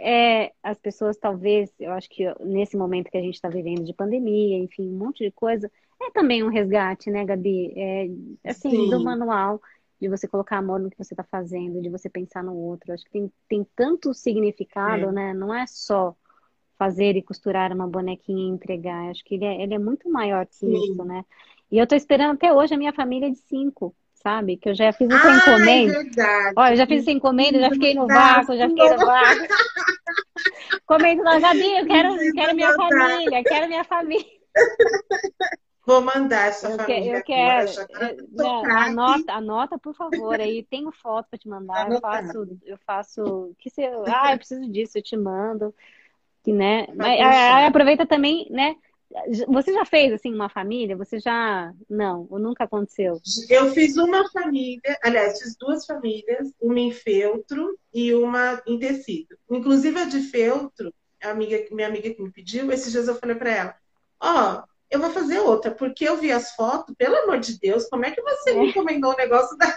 [0.00, 3.92] é, as pessoas talvez, eu acho que nesse momento que a gente está vivendo de
[3.92, 5.70] pandemia, enfim, um monte de coisa,
[6.02, 7.72] é também um resgate, né, Gabi?
[7.76, 8.06] É,
[8.50, 8.90] assim, Sim.
[8.90, 9.60] do manual,
[10.00, 12.92] de você colocar amor no que você está fazendo, de você pensar no outro.
[12.92, 15.12] Acho que tem, tem tanto significado, É.
[15.12, 15.34] né?
[15.34, 16.14] Não é só
[16.78, 19.10] fazer e costurar uma bonequinha e entregar.
[19.10, 20.76] Acho que ele é, ele é muito maior que Sim.
[20.92, 21.24] isso, né?
[21.70, 24.56] E eu tô esperando até hoje a minha família de cinco, sabe?
[24.58, 25.92] Que eu já fiz essa Ah, é encomenda.
[26.04, 26.54] verdade.
[26.56, 29.46] Olha, eu já fiz essa encomenda, já fiquei no vácuo, já fiquei no vácuo.
[30.84, 34.36] Comendo lá, Gabi, eu quero, quero minha família, quero minha família.
[35.86, 37.24] Vou mandar essa Eu, que- família eu agora.
[37.24, 37.72] quero.
[37.72, 40.40] Já É, tô não, anota, anota, por favor.
[40.40, 41.90] Aí tenho foto para te mandar.
[41.92, 43.54] Eu faço, eu faço.
[43.58, 45.72] Que se, eu- ah, eu preciso disso, eu te mando.
[46.42, 46.86] Que, né?
[46.88, 47.56] Mas, deixar.
[47.56, 48.74] aí aproveita também, né?
[49.46, 50.96] Você já fez assim uma família?
[50.96, 51.72] Você já.
[51.88, 53.20] Não, ou nunca aconteceu?
[53.48, 59.38] Eu fiz uma família, aliás, fiz duas famílias, uma em feltro e uma em tecido.
[59.48, 63.36] Inclusive a de feltro, a amiga, minha amiga que me pediu, esses dias eu falei
[63.36, 63.74] para ela:
[64.20, 68.04] Ó, eu vou fazer outra, porque eu vi as fotos, pelo amor de Deus, como
[68.04, 69.76] é que você me encomendou um negócio da.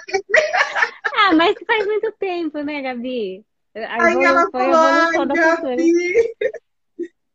[1.16, 3.44] Ah, mas faz muito tempo, né, Gabi?
[3.76, 5.28] A Aí ela falou: Ai.
[5.28, 6.34] Gabi.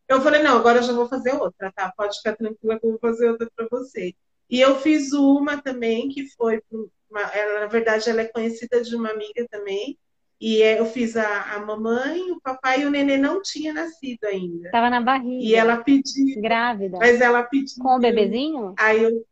[0.09, 1.93] Eu falei: Não, agora eu já vou fazer outra, tá?
[1.97, 4.15] Pode ficar tranquila que eu vou fazer outra para você.
[4.49, 6.63] E eu fiz uma também, que foi.
[7.11, 9.99] Uma, ela, na verdade, ela é conhecida de uma amiga também.
[10.47, 14.25] E é, eu fiz a, a mamãe, o papai e o neném não tinha nascido
[14.25, 14.71] ainda.
[14.71, 15.43] Tava na barriga.
[15.43, 16.99] E ela pediu, Grávida.
[16.99, 17.83] mas ela pediu.
[17.83, 18.75] Com o bebezinho?
[18.79, 19.25] Aí eu,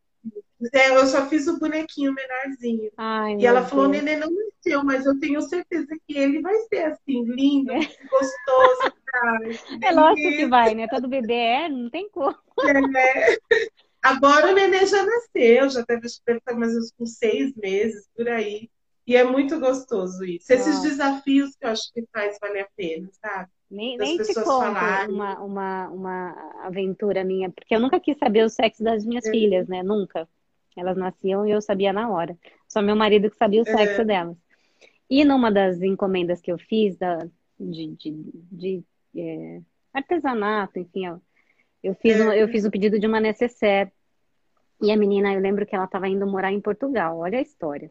[0.73, 2.91] é, eu só fiz o bonequinho menorzinho.
[2.97, 4.03] Ai, E ela falou: o Deus.
[4.03, 8.95] neném não nasceu, mas eu tenho certeza que ele vai ser assim, lindo, gostoso.
[9.05, 9.41] Cara.
[9.85, 10.89] É lógico que vai, né?
[10.89, 12.35] Todo bebê é, não tem como.
[12.65, 13.37] É.
[14.03, 18.71] Agora o neném já nasceu, já deve estar mais menos com seis meses, por aí.
[19.07, 20.53] E é muito gostoso isso.
[20.53, 23.51] Esses desafios que eu acho que faz valer a pena, sabe?
[23.71, 25.15] Nem, Das nem te conto falarem.
[25.15, 29.67] uma, uma, uma aventura minha, porque eu nunca quis saber o sexo das minhas filhas,
[29.67, 29.83] né?
[29.83, 30.29] Nunca.
[30.77, 32.37] Elas nasciam e eu sabia na hora.
[32.69, 34.37] Só meu marido que sabia o sexo delas.
[35.11, 37.19] E numa das encomendas que eu fiz da,
[37.59, 38.13] de, de,
[38.51, 38.85] de,
[39.17, 39.61] é,
[39.93, 41.19] artesanato, enfim, ó,
[41.83, 43.91] eu fiz, um, eu fiz o pedido de uma necessaire.
[44.81, 47.19] E a menina, eu lembro que ela estava indo morar em Portugal.
[47.19, 47.91] Olha a história.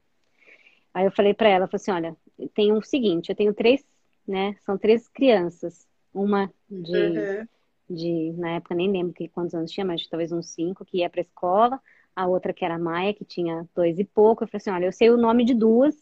[0.94, 2.18] Aí eu falei para ela, falei assim, olha,
[2.54, 3.84] tem o seguinte, eu tenho três,
[4.28, 4.56] né?
[4.62, 5.88] São três crianças.
[6.14, 7.48] Uma de, uhum.
[7.90, 11.10] de na época nem lembro que, quantos anos tinha, mas talvez uns cinco, que ia
[11.10, 11.80] para escola.
[12.14, 14.44] A outra que era a Maia, que tinha dois e pouco.
[14.44, 15.96] Eu falei assim, olha, eu sei o nome de duas,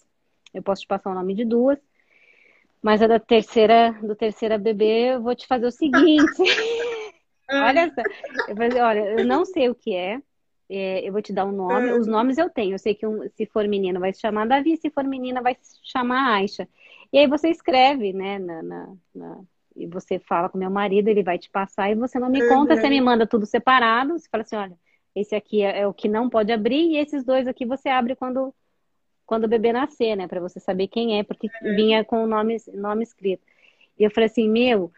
[0.53, 1.77] eu posso te passar o nome de duas.
[2.81, 6.41] Mas a da terceira, do terceira bebê, eu vou te fazer o seguinte.
[7.51, 8.01] olha só.
[8.47, 10.21] Eu falei, olha, eu não sei o que é.
[10.69, 11.91] É eu vou te dar um nome.
[11.93, 12.75] Os nomes eu tenho.
[12.75, 15.57] Eu sei que um, se for menino vai se chamar Davi, se for menina vai
[15.59, 16.67] se chamar Aisha.
[17.11, 19.39] E aí você escreve, né, na, na, na,
[19.75, 22.75] e você fala com meu marido, ele vai te passar e você não me conta,
[22.75, 22.81] uhum.
[22.81, 24.17] você me manda tudo separado.
[24.17, 24.77] Você fala assim, olha,
[25.15, 28.15] esse aqui é, é o que não pode abrir e esses dois aqui você abre
[28.15, 28.53] quando
[29.25, 30.27] quando o bebê nascer, né?
[30.27, 31.75] Para você saber quem é, porque é.
[31.75, 33.43] vinha com o nome, nome escrito.
[33.97, 34.91] E eu falei assim, meu.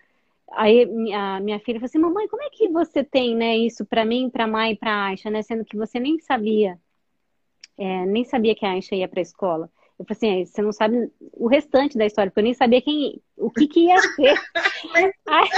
[0.54, 0.84] Aí
[1.14, 4.30] a minha filha falou assim, mamãe, como é que você tem, né, isso para mim,
[4.30, 5.42] para Mai e para Aisha, né?
[5.42, 6.78] Sendo que você nem sabia,
[7.78, 9.70] é, nem sabia que a Aisha ia para a escola.
[9.98, 13.22] Eu falei assim, você não sabe o restante da história, porque eu nem sabia quem,
[13.38, 14.34] o que, que ia ser.
[15.28, 15.50] aí,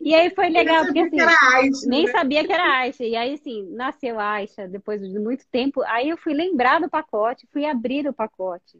[0.00, 2.12] e aí foi legal, porque assim, Aisha, nem né?
[2.12, 3.04] sabia que era Aisha.
[3.04, 5.82] E aí, assim, nasceu a Aisha depois de muito tempo.
[5.82, 8.78] Aí eu fui lembrar do pacote, fui abrir o pacote,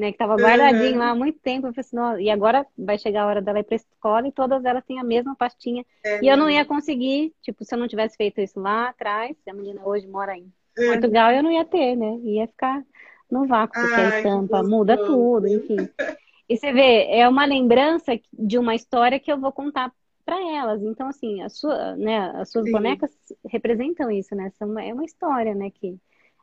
[0.00, 0.10] né?
[0.10, 0.98] Que tava guardadinho uhum.
[0.98, 1.66] lá há muito tempo.
[1.66, 4.64] Eu falei assim, e agora vai chegar a hora dela ir pra escola e todas
[4.64, 5.84] elas têm a mesma pastinha.
[6.02, 9.36] É, e eu não ia conseguir, tipo, se eu não tivesse feito isso lá atrás,
[9.44, 10.86] se a menina hoje mora em uhum.
[10.86, 12.18] Portugal, eu não ia ter, né?
[12.24, 12.82] Ia ficar
[13.30, 15.88] no vácuo, porque Ai, a estampa muda tudo, enfim.
[16.48, 19.92] E você vê, é uma lembrança de uma história que eu vou contar
[20.24, 20.82] para elas.
[20.82, 22.72] Então, assim, a sua, né, as suas Sim.
[22.72, 23.10] bonecas
[23.46, 24.50] representam isso, né?
[24.58, 25.70] São, é uma história, né?
[25.70, 25.96] Que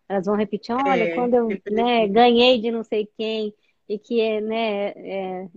[0.10, 3.53] elas vão repetir, olha, é, quando eu né, ganhei de não sei quem,
[3.89, 5.47] e que é, né, é,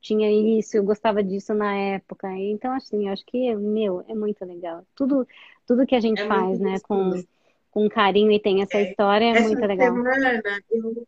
[0.00, 2.28] tinha isso, eu gostava disso na época.
[2.36, 4.84] Então, assim, eu acho que, meu, é muito legal.
[4.94, 5.26] Tudo,
[5.66, 7.22] tudo que a gente é faz, né, com,
[7.70, 8.90] com carinho e tem essa é.
[8.90, 9.94] história é essa muito legal.
[9.94, 11.06] Semana, eu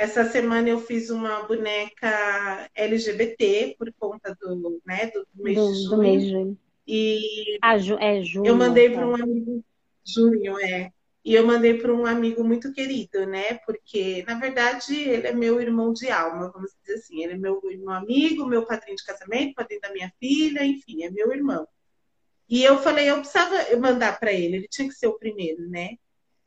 [0.00, 5.74] essa semana eu fiz uma boneca LGBT por conta do, né, do, mês, do, de
[5.74, 5.90] junho.
[5.90, 6.58] Do mês de junho.
[6.88, 8.46] E ah, ju é junho.
[8.46, 9.62] Eu mandei para um amigo
[10.02, 10.90] junho, é.
[11.24, 13.54] E eu mandei para um amigo muito querido, né?
[13.66, 17.22] Porque, na verdade, ele é meu irmão de alma, vamos dizer assim.
[17.22, 21.10] Ele é meu irmão amigo, meu padrinho de casamento, padrinho da minha filha, enfim, é
[21.10, 21.68] meu irmão.
[22.48, 25.96] E eu falei, eu precisava mandar para ele, ele tinha que ser o primeiro, né?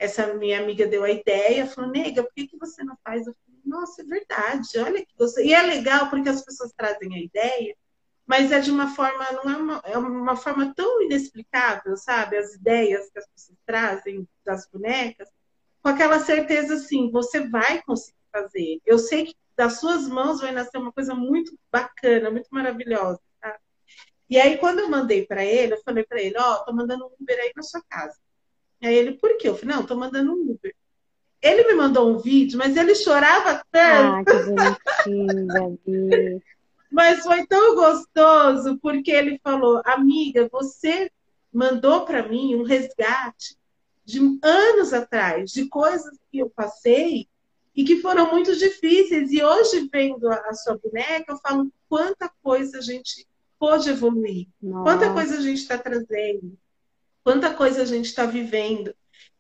[0.03, 3.26] essa minha amiga deu a ideia, falou, nega, por que, que você não faz?
[3.26, 5.45] Eu falei, nossa, é verdade, olha que você.
[5.45, 7.76] E é legal porque as pessoas trazem a ideia,
[8.26, 12.38] mas é de uma forma, não é uma, é uma forma tão inexplicável, sabe?
[12.38, 15.30] As ideias que as pessoas trazem das bonecas,
[15.82, 18.80] com aquela certeza assim, você vai conseguir fazer.
[18.86, 23.19] Eu sei que das suas mãos vai nascer uma coisa muito bacana, muito maravilhosa.
[23.41, 23.59] Tá?
[24.30, 27.05] E aí, quando eu mandei para ele, eu falei para ele: Ó, oh, tô mandando
[27.05, 28.17] um Uber aí na sua casa.
[28.82, 29.47] Aí ele, por quê?
[29.47, 30.76] Eu falei, não, tô mandando um Uber.
[31.41, 34.15] Ele me mandou um vídeo, mas ele chorava tanto.
[34.15, 36.43] Ah, que bonitinho, Gabi.
[36.94, 41.12] Mas foi tão gostoso, porque ele falou, amiga, você
[41.52, 43.58] mandou para mim um resgate
[44.06, 47.28] de anos atrás, de coisas que eu passei
[47.76, 49.32] e que foram muito difíceis.
[49.32, 53.28] E hoje, vendo a, sua boneca, eu falo quanta coisa a gente
[53.60, 54.84] pôde evoluir, Nossa.
[54.84, 56.58] quanta coisa a gente está trazendo
[57.24, 58.94] quanta coisa a gente está vivendo.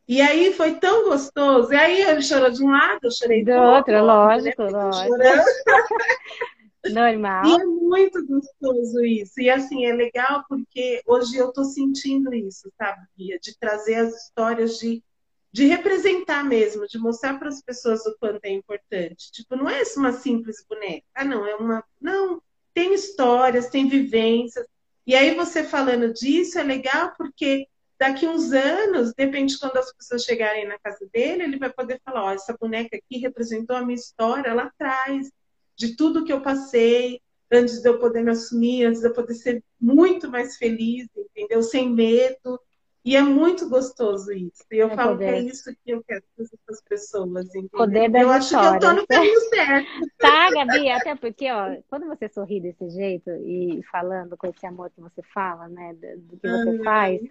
[0.07, 1.71] E aí foi tão gostoso.
[1.71, 3.93] E aí ele chorou de um lado, eu chorei do, do outro.
[3.93, 4.69] outro lógico, né?
[4.71, 5.15] lógico.
[6.91, 7.45] Normal.
[7.45, 9.39] E é muito gostoso isso.
[9.39, 13.39] E assim, é legal porque hoje eu estou sentindo isso, sabe, Bia?
[13.39, 15.03] De trazer as histórias de,
[15.51, 19.31] de representar mesmo, de mostrar para as pessoas o quanto é importante.
[19.31, 21.05] Tipo, não é uma simples boneca.
[21.15, 21.83] Ah, não, é uma.
[21.99, 22.41] Não,
[22.73, 24.65] tem histórias, tem vivências.
[25.05, 27.67] E aí você falando disso é legal porque
[28.03, 32.25] Daqui uns anos, de quando as pessoas chegarem na casa dele, ele vai poder falar:
[32.25, 35.31] ó, essa boneca aqui representou a minha história lá atrás,
[35.75, 37.21] de tudo que eu passei,
[37.51, 41.61] antes de eu poder me assumir, antes de eu poder ser muito mais feliz, entendeu?
[41.61, 42.59] Sem medo.
[43.05, 44.63] E é muito gostoso isso.
[44.71, 45.25] E eu é falo poder.
[45.25, 47.69] que é isso que eu quero para essas pessoas, entendeu?
[47.71, 49.87] Poder da eu acho que eu tô no caminho certo.
[50.17, 54.89] Tá, Gabi, até porque, ó, quando você sorri desse jeito e falando com esse amor
[54.89, 56.83] que você fala, né, do, que você uhum.
[56.83, 57.21] faz,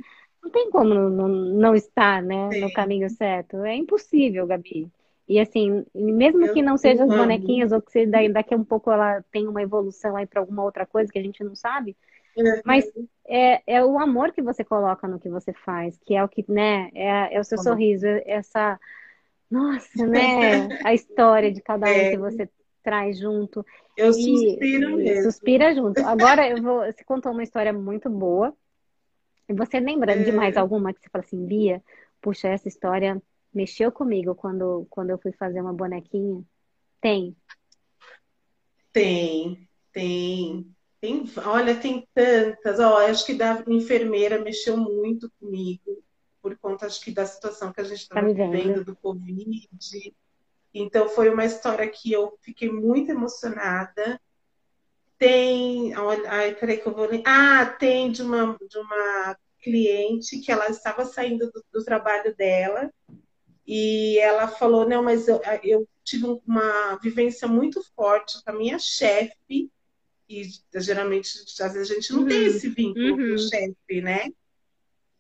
[0.43, 3.57] não tem como não, não estar né, no caminho certo.
[3.65, 4.91] É impossível, Gabi.
[5.33, 8.93] E assim, mesmo eu que não sejam as bonequinhas, ou que daqui a um pouco
[8.93, 11.97] ela tenha uma evolução aí para alguma outra coisa que a gente não sabe,
[12.37, 12.61] uhum.
[12.67, 12.85] mas
[13.27, 16.45] é, é o amor que você coloca no que você faz, que é o que,
[16.47, 18.79] né, é, é o seu sorriso, é essa,
[19.51, 22.11] nossa, né, a história de cada um é.
[22.11, 22.47] que você
[22.83, 23.65] traz junto.
[23.97, 25.23] Eu e, suspiro mesmo.
[25.23, 26.05] Suspira junto.
[26.05, 28.55] Agora, eu vou, você contou uma história muito boa,
[29.49, 30.59] e você lembra de mais é.
[30.59, 31.83] alguma que você fala assim, Bia,
[32.21, 33.23] puxa, essa história
[33.55, 36.43] mexeu comigo quando, quando eu fui fazer uma bonequinha?
[37.01, 37.37] Tem.
[38.93, 40.75] Tem, tem.
[41.01, 42.79] Tem, olha, tem tantas.
[42.79, 46.03] Ó, acho que da enfermeira mexeu muito comigo,
[46.41, 48.85] por conta, acho que da situação que a gente estava Tá vivendo vendo.
[48.85, 49.69] do Covid.
[50.73, 54.21] Então, foi uma história que eu fiquei muito emocionada.
[55.19, 57.23] Tem, olha, ai, peraí que eu vou ler.
[57.27, 62.93] Ah, tem de uma, de uma cliente que ela estava saindo do, do trabalho dela
[63.67, 68.79] e ela falou, não, mas eu, eu tive uma vivência muito forte com a minha
[68.79, 69.71] chefe
[70.29, 70.43] e
[70.75, 71.29] geralmente,
[71.61, 72.47] às vezes a gente não tem Uhum.
[72.47, 73.35] esse vínculo com Uhum.
[73.35, 74.29] o chefe, né?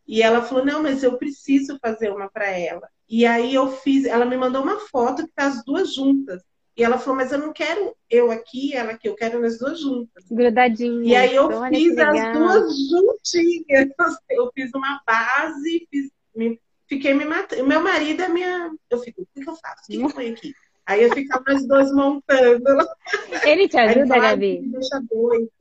[0.07, 2.88] E ela falou, não, mas eu preciso fazer uma para ela.
[3.09, 6.43] E aí eu fiz, ela me mandou uma foto que tá as duas juntas.
[6.76, 9.80] E ela falou, mas eu não quero eu aqui, ela aqui, eu quero nas duas
[9.80, 10.24] juntas.
[10.24, 11.20] E Grudadinha.
[11.20, 13.88] aí eu Olha que fiz as duas juntinhas.
[14.30, 16.61] Eu fiz uma base, fiz, me-
[16.93, 17.66] fiquei me matando.
[17.66, 18.70] Meu marido é minha.
[18.90, 19.82] Eu fico, o que que eu faço?
[19.84, 20.55] O que que eu ponho aqui?
[20.84, 22.64] Aí eu ficava nós dois montando.
[23.47, 24.70] Ele te ele ajuda, fala, "Ai, Gabi?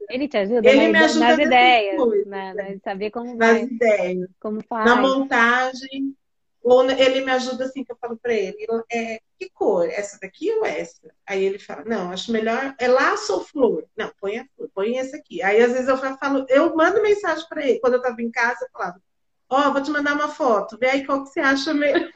[0.10, 3.64] Ele te ajuda Ele me ajuda nas ideias, coisas, na, na- saber como nas vai,
[3.64, 4.30] ideias.
[4.40, 5.02] como Na faz.
[5.02, 6.16] montagem,
[6.64, 9.88] ou na- ele me ajuda assim, que eu falo pra ele, é, que cor?
[9.88, 11.14] Essa daqui ou essa?
[11.26, 13.86] Aí ele fala, não, acho melhor, é laço ou flor?
[13.96, 15.42] Não, põe a flor, põe essa aqui.
[15.44, 18.66] Aí às vezes eu falo, eu mando mensagem pra ele, quando eu tava em casa,
[18.66, 19.00] eu falava,
[19.52, 22.10] ó, vou te mandar uma foto, vê aí qual que você acha melhor.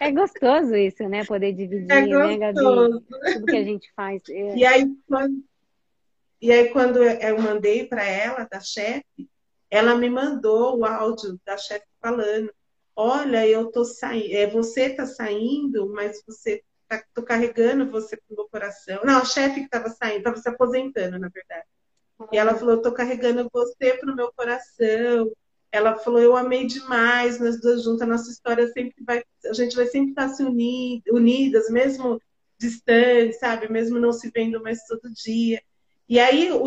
[0.00, 1.24] É gostoso isso, né?
[1.24, 2.60] Poder dividir, É né, Gabi?
[2.60, 4.22] Tudo que a gente faz.
[4.28, 5.44] É, E aí, quando,
[6.40, 9.04] e aí, quando eu mandei para ela, da chefe,
[9.70, 12.52] ela me mandou o áudio da chefe falando:
[12.96, 18.36] Olha, eu tô saindo, é, você tá saindo, mas você tá, tô carregando você pro
[18.36, 19.00] meu coração.
[19.04, 21.66] Não, a chefe que estava saindo, estava se aposentando, na verdade.
[22.32, 25.30] E ela falou: Eu tô carregando você pro meu coração.
[25.72, 29.74] Ela falou: Eu amei demais, nós duas juntas, a nossa história sempre vai, a gente
[29.74, 32.20] vai sempre estar se uni- unidas, mesmo
[32.60, 33.70] distantes, sabe?
[33.72, 35.60] Mesmo não se vendo mais todo dia.
[36.08, 36.66] E aí o,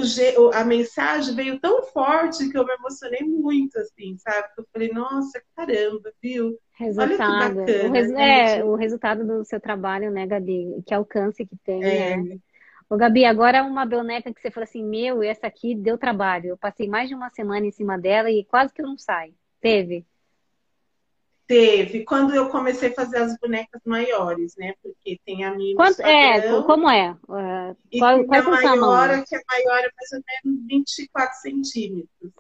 [0.54, 4.48] a mensagem veio tão forte que eu me emocionei muito, assim, sabe?
[4.58, 6.58] Eu falei, nossa, caramba, viu?
[6.88, 7.60] resultado.
[7.60, 8.60] bacana, o, né?
[8.60, 10.82] é, o resultado do seu trabalho, né, Gabi?
[10.86, 12.40] Que alcance que tem, É, né?
[12.90, 16.50] Ô, Gabi, agora uma boneca que você falou assim, meu, essa aqui deu trabalho.
[16.50, 19.34] Eu passei mais de uma semana em cima dela e quase que eu não saio.
[19.60, 20.06] Teve?
[21.48, 22.04] teve.
[22.04, 24.74] Quando eu comecei a fazer as bonecas maiores, né?
[24.82, 27.12] Porque tem a minha Quanto, é, como é?
[27.28, 31.42] Uh, e qual, tem quais a maior, que a maior é mais ou menos 24
[31.42, 32.32] centímetros.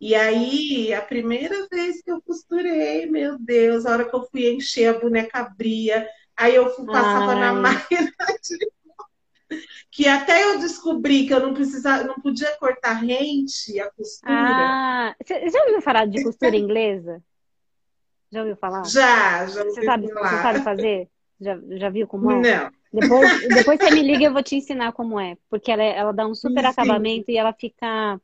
[0.00, 4.50] E aí, a primeira vez que eu costurei, meu Deus, a hora que eu fui
[4.50, 6.08] encher, a boneca abria.
[6.36, 7.60] Aí eu fui- passava na Ai.
[7.60, 8.10] máquina
[8.42, 8.72] de...
[9.90, 14.66] Que até eu descobri que eu não precisava, não podia cortar rente, a costura.
[14.72, 17.22] Ah, você já ouviu falar de costura inglesa?
[18.32, 18.92] Já ouviu falar?
[18.92, 20.40] Já, já Você ouvi sabe, você falar.
[20.40, 21.08] sabe fazer?
[21.40, 22.40] Já, já viu como é?
[22.42, 22.70] Não.
[22.92, 25.36] Depois, depois você me liga e eu vou te ensinar como é.
[25.48, 26.70] Porque ela, é- ela dá um super Sim.
[26.70, 28.20] acabamento e ela fica,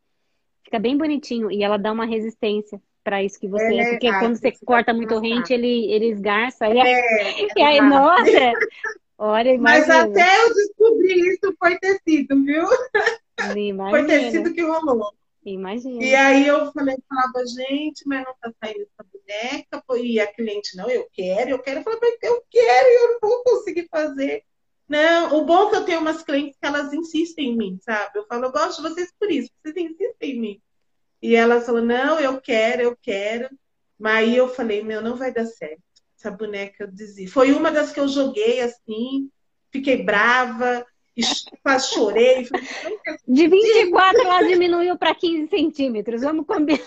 [0.64, 1.50] fica bem bonitinho.
[1.50, 3.84] E ela dá uma resistência para isso que você é.
[3.84, 6.68] É, Porque ah, quando você você corta muito rente, ele, ele esgarça.
[6.68, 6.82] E, É,
[7.56, 7.90] e aí, exato.
[7.90, 8.40] nossa!
[9.18, 12.64] Olha, Mas até eu descobrir isso foi tecido, viu?
[13.38, 14.06] Foi Imagina.
[14.06, 15.12] tecido que rolou.
[15.44, 16.02] Imagina.
[16.02, 19.84] E aí eu falei, falava, gente, mas não tá saindo essa boneca.
[20.02, 21.80] E a cliente, não, eu quero, eu quero.
[21.80, 24.42] Eu falei, mas eu quero e eu não vou conseguir fazer.
[24.88, 28.18] Não, o bom é que eu tenho umas clientes que elas insistem em mim, sabe?
[28.18, 30.62] Eu falo, eu gosto de vocês por isso, vocês insistem em mim.
[31.20, 33.48] E elas falam, não, eu quero, eu quero.
[33.98, 35.82] Mas aí eu falei, meu, não vai dar certo.
[36.18, 37.32] Essa boneca eu desisto.
[37.32, 39.30] Foi uma das que eu joguei assim,
[39.70, 40.84] fiquei brava,
[41.62, 42.46] quase chorei.
[42.46, 42.66] Falei,
[43.26, 46.22] De 24 ela diminuiu para 15 centímetros.
[46.22, 46.80] Vamos combinar,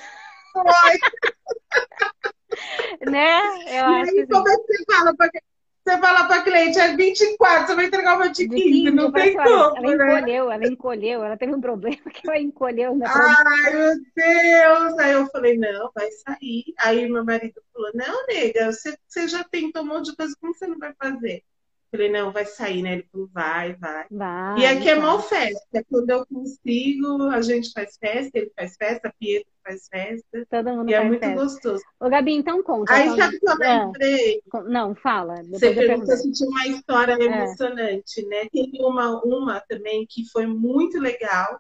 [3.01, 3.39] né?
[3.67, 5.15] Eu E acho que aí, como é que você fala
[5.89, 9.11] você fala pra cliente, é 24, você vai entregar uma de De 15, 15, não
[9.11, 9.93] tem como, ela né?
[9.93, 13.05] encolheu, ela encolheu, ela teve um problema que ela encolheu, né?
[13.07, 14.99] Ai, meu Deus!
[14.99, 16.73] Aí eu falei, não, vai sair.
[16.77, 20.53] Aí meu marido falou, não, nega, você, você já tentou um monte de coisa, como
[20.53, 21.43] você não vai fazer?
[21.91, 22.93] Falei, não, vai sair, né?
[22.93, 24.05] Ele falou, vai, vai.
[24.11, 25.03] Vai, E aqui é vai.
[25.03, 25.83] mal festa.
[25.89, 30.45] Quando eu consigo, a gente faz festa, ele faz festa, a Pietro faz festa.
[30.49, 31.35] Todo mundo E é muito festa.
[31.41, 31.83] gostoso.
[31.99, 32.93] Ô, Gabi, então conta.
[32.93, 34.41] Aí sabe o que eu lembrei?
[34.67, 35.35] não, fala.
[35.45, 36.17] Você perguntou pergunto.
[36.17, 38.47] se tinha uma história emocionante, né?
[38.51, 41.59] Teve uma, uma também que foi muito legal,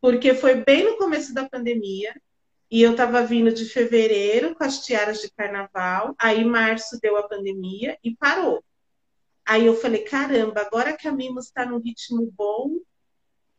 [0.00, 2.14] porque foi bem no começo da pandemia,
[2.70, 7.22] e eu estava vindo de fevereiro com as tiaras de carnaval, aí março deu a
[7.28, 8.62] pandemia e parou.
[9.46, 12.78] Aí eu falei, caramba, agora que a Mimos está num ritmo bom,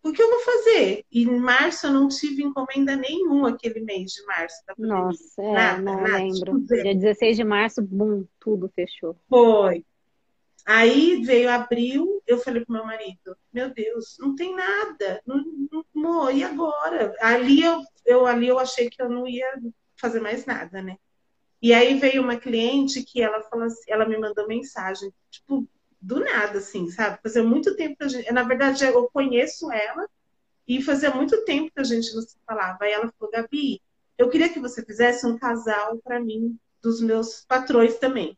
[0.03, 1.03] o que eu vou fazer?
[1.11, 4.57] E em março eu não tive encomenda nenhuma aquele mês de março.
[4.77, 6.35] Nossa, é, Nada, não nada, lembro.
[6.35, 6.59] tipo.
[6.59, 9.15] Dia 16 de março, bum, tudo fechou.
[9.27, 9.83] Foi.
[10.65, 15.43] Aí veio abril, eu falei pro meu marido, meu Deus, não tem nada, não,
[15.93, 17.13] não, e agora?
[17.21, 19.47] Ali eu, eu, ali eu achei que eu não ia
[19.95, 20.97] fazer mais nada, né?
[21.61, 25.67] E aí veio uma cliente que ela falou assim, ela me mandou mensagem, tipo,
[26.05, 27.19] do nada, assim, sabe?
[27.23, 28.31] Fazia muito tempo que a gente.
[28.31, 30.07] Na verdade, eu conheço ela
[30.67, 32.77] e fazia muito tempo que a gente não se falava.
[32.81, 33.81] Aí ela falou, Gabi,
[34.17, 38.37] eu queria que você fizesse um casal para mim, dos meus patrões também.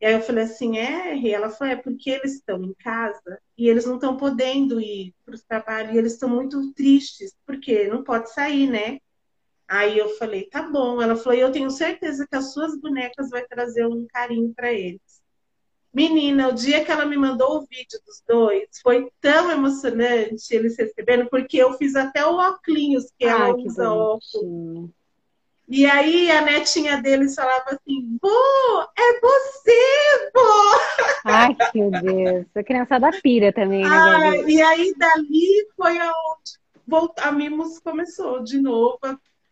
[0.00, 3.40] E aí eu falei assim, é, e ela falou, é porque eles estão em casa
[3.56, 7.88] e eles não estão podendo ir para o trabalho e eles estão muito tristes, porque
[7.88, 8.98] não pode sair, né?
[9.68, 11.00] Aí eu falei, tá bom.
[11.00, 15.00] Ela falou, eu tenho certeza que as suas bonecas vai trazer um carinho para eles.
[15.98, 20.78] Menina, o dia que ela me mandou o vídeo dos dois, foi tão emocionante eles
[20.78, 24.90] recebendo, porque eu fiz até o óculos que ela Ai, usa óculos.
[25.68, 31.10] E aí a netinha deles falava assim, vô, é você, vô!
[31.24, 37.32] Ai, meu Deus, a criançada pira também, né, ah, E aí dali foi aonde a
[37.32, 39.00] Mimos começou de novo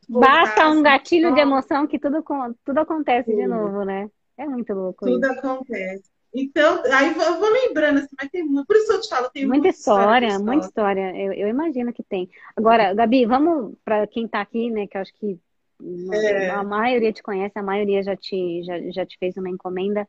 [0.09, 2.25] Basta um gatilho de emoção que tudo,
[2.65, 3.37] tudo acontece tudo.
[3.37, 4.09] de novo, né?
[4.39, 5.05] É muito louco.
[5.05, 5.39] Tudo isso.
[5.41, 6.16] acontece.
[6.35, 8.67] Então, aí eu vou lembrando, assim, mas tem muito.
[8.67, 11.17] Por isso eu te falo, tem muita história, história, muita história.
[11.17, 12.29] Eu, eu, imagino que tem.
[12.55, 14.87] Agora, Gabi, vamos para quem está aqui, né?
[14.87, 15.39] Que eu acho que
[16.13, 16.51] é.
[16.51, 20.07] a maioria te conhece, a maioria já te, já, já te fez uma encomenda.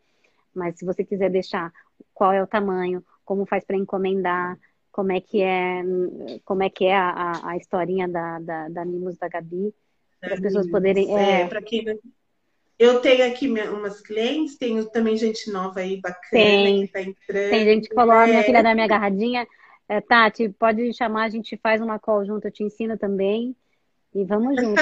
[0.53, 1.71] Mas se você quiser deixar
[2.13, 4.57] qual é o tamanho, como faz para encomendar,
[4.91, 5.83] como é que é,
[6.43, 9.73] como é que é a, a, a historinha da, da, da Mimos da Gabi
[10.19, 11.15] para as pessoas poderem.
[11.15, 11.85] É, é para quem
[12.79, 17.49] eu tenho aqui umas clientes, tenho também gente nova aí bacana tem, que tá entrando.
[17.49, 18.27] Tem gente que falou, é.
[18.27, 19.47] minha filha da minha agarradinha,
[19.89, 23.55] é, Tati, pode chamar, a gente faz uma call junto, eu te ensino também.
[24.13, 24.81] E vamos junto.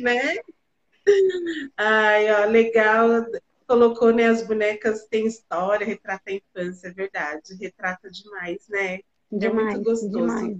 [0.00, 0.36] né?
[1.76, 3.26] Ai, ó, legal.
[3.66, 4.26] Colocou, né?
[4.26, 7.54] As bonecas têm história, retrata a infância, é verdade.
[7.60, 9.00] Retrata demais, né?
[9.30, 10.10] Demais, é muito gostoso.
[10.10, 10.58] Demais,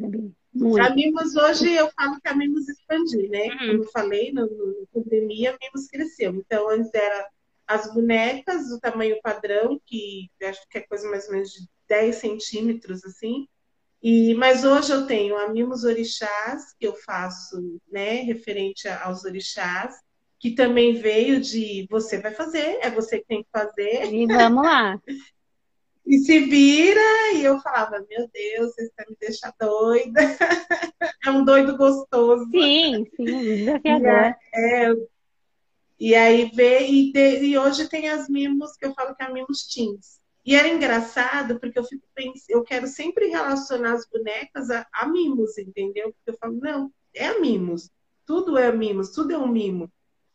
[0.54, 0.84] muito.
[0.84, 3.48] A Mimos hoje eu falo que a Mimos expandiu, né?
[3.48, 3.58] Uhum.
[3.58, 6.34] Como eu falei, no, no pandemia, a Mimos cresceu.
[6.34, 7.28] Então, antes era
[7.66, 12.16] as bonecas do tamanho padrão, que acho que é coisa mais ou menos de 10
[12.16, 13.46] centímetros, assim.
[14.02, 19.94] E, mas hoje eu tenho a Mimos Orixás, que eu faço, né, referente aos orixás,
[20.40, 24.12] que também veio de você vai fazer, é você que tem que fazer.
[24.12, 24.98] E vamos lá.
[26.04, 30.20] e se vira, e eu falava, meu Deus, você está me deixando doida.
[31.24, 32.44] é um doido gostoso.
[32.50, 33.24] Sim, sim,
[33.64, 34.34] desafiador.
[34.52, 34.94] É, é,
[35.98, 39.26] e aí vê, e, de, e hoje tem as mimos, que eu falo que é
[39.26, 40.20] a mimos teens.
[40.44, 45.06] E era engraçado, porque eu fico pensando, eu quero sempre relacionar as bonecas a, a
[45.06, 46.12] mimos, entendeu?
[46.12, 47.88] Porque eu falo, não, é a mimos.
[48.26, 49.88] Tudo é mimos, tudo é um mimo.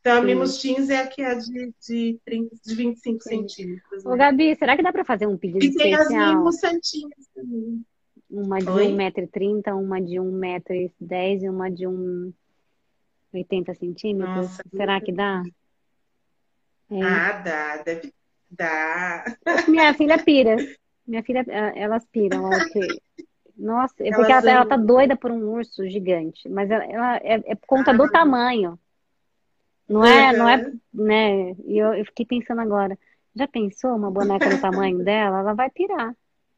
[0.07, 3.29] Então, a Mimos Teens é a que é de, de, 30, de 25 Sim.
[3.29, 4.05] centímetros.
[4.05, 4.13] Né?
[4.13, 6.01] Ô, Gabi, será que dá para fazer um pedido e especial?
[6.01, 7.85] E tem as Mimos Santinhas também.
[8.29, 14.35] Uma de 1,30m, uma de 1,10m e uma de 1,80 centímetros.
[14.35, 15.43] Nossa, será que dá?
[16.89, 17.03] É.
[17.03, 18.13] Ah, dá, deve
[18.49, 19.25] dar.
[19.67, 20.55] Minha filha pira.
[21.05, 21.45] Minha filha,
[21.75, 22.47] elas piram.
[22.47, 22.63] Ela
[23.57, 27.43] Nossa, é porque ela, ela, tá doida por um urso gigante, mas ela, ela é,
[27.45, 28.79] é por conta ah, do tamanho.
[29.87, 31.55] Não é, não é, né?
[31.65, 32.97] E eu, eu, fiquei pensando agora,
[33.35, 35.39] já pensou uma boneca do tamanho dela?
[35.39, 36.13] Ela vai pirar.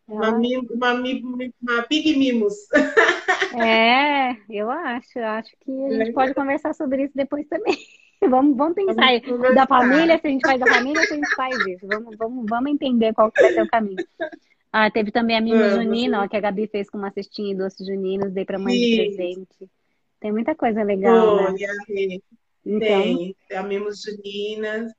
[0.10, 0.32] Ela...
[0.32, 1.14] Uma, uma,
[1.62, 2.56] uma Big Mimos.
[3.56, 5.18] É, eu acho.
[5.18, 7.78] Eu acho que a gente pode conversar sobre isso depois também.
[8.22, 11.36] Vamos, vamos pensar vamos da família, se a gente faz da família, se a gente
[11.36, 11.88] faz isso.
[11.88, 14.06] Vamos, vamos, vamos entender qual vai ser o caminho.
[14.74, 17.62] Ah, teve também a Mimo Junina, ó, que a Gabi fez com uma cestinha de
[17.62, 18.82] doces juninos, dei pra mãe Sim.
[18.82, 19.72] de presente.
[20.20, 21.56] Tem muita coisa legal, oh, né?
[22.66, 22.88] Então...
[22.88, 24.92] Tem, a Mimos Juninas.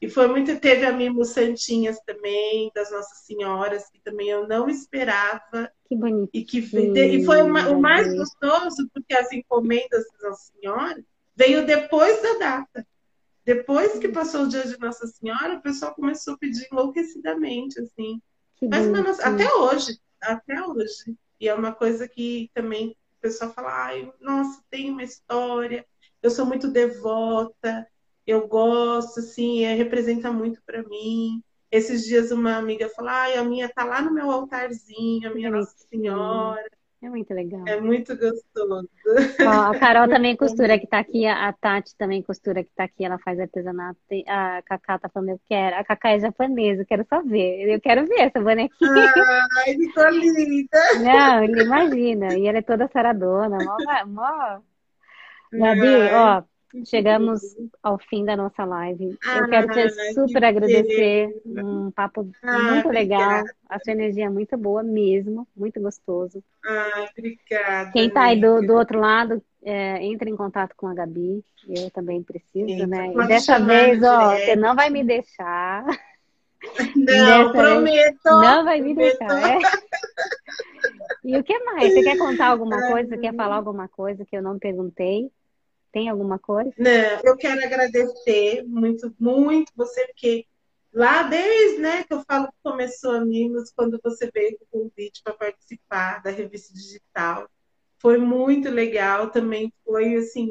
[0.00, 4.68] E foi muito, teve a Mimos Santinhas também, das Nossas Senhoras, que também eu não
[4.68, 5.70] esperava.
[5.88, 6.30] Que bonito.
[6.34, 11.04] E, que, e foi o, o mais gostoso, porque as encomendas das Nossas Senhoras
[11.34, 12.86] veio depois da data.
[13.44, 18.20] Depois que passou o dia de Nossa Senhora, o pessoal começou a pedir enlouquecidamente, assim.
[18.60, 21.16] Mas, mano, até hoje, até hoje.
[21.40, 25.86] E é uma coisa que também o pessoal fala, ai, nossa, tem uma história
[26.26, 27.86] eu sou muito devota,
[28.26, 31.42] eu gosto, assim, é, representa muito para mim.
[31.70, 35.50] Esses dias uma amiga falou, ai, a minha tá lá no meu altarzinho, a minha
[35.50, 36.68] Nossa Senhora.
[37.00, 37.62] É muito legal.
[37.68, 38.88] É muito gostoso.
[39.40, 43.04] Ó, a Carol também costura que tá aqui, a Tati também costura que tá aqui,
[43.04, 44.00] ela faz artesanato.
[44.26, 45.76] A Cacá tá falando, eu quero.
[45.76, 47.68] A Cacá é japonesa, eu quero só ver.
[47.68, 49.12] Eu quero ver essa bonequinha.
[49.58, 50.78] Ai, ficou linda.
[51.00, 52.34] Não, imagina.
[52.36, 54.60] E ela é toda saradona, mó, mó
[55.52, 56.42] Gabi, ó,
[56.84, 57.40] chegamos
[57.82, 59.18] ao fim da nossa live.
[59.24, 61.42] Ah, Eu quero te super agradecer.
[61.44, 61.62] pena.
[61.64, 63.44] Um papo Ah, muito legal.
[63.44, 63.54] obrigada.
[63.68, 66.42] A sua energia é muito boa mesmo, muito gostoso.
[66.64, 70.94] Ah, obrigada, Quem tá aí do, do outro lado, é, entre em contato com a
[70.94, 71.44] Gabi.
[71.68, 73.12] Eu também preciso, Sim, né?
[73.14, 75.84] E dessa chamar vez, ó, você não vai me deixar.
[76.94, 78.18] Não, Dessa vez, prometo.
[78.24, 79.18] não vai me prometo.
[79.18, 79.50] deixar.
[79.50, 79.58] é.
[81.24, 81.92] E o que mais?
[81.92, 83.16] Você quer contar alguma coisa?
[83.18, 85.30] Quer falar alguma coisa que eu não perguntei?
[85.92, 86.72] Tem alguma coisa?
[86.78, 90.46] Não, eu quero agradecer muito, muito você, porque
[90.92, 94.82] lá desde, né, que eu falo que começou a Mimos, quando você veio com o
[94.82, 97.48] convite para participar da revista digital,
[97.98, 100.50] foi muito legal, também foi, assim,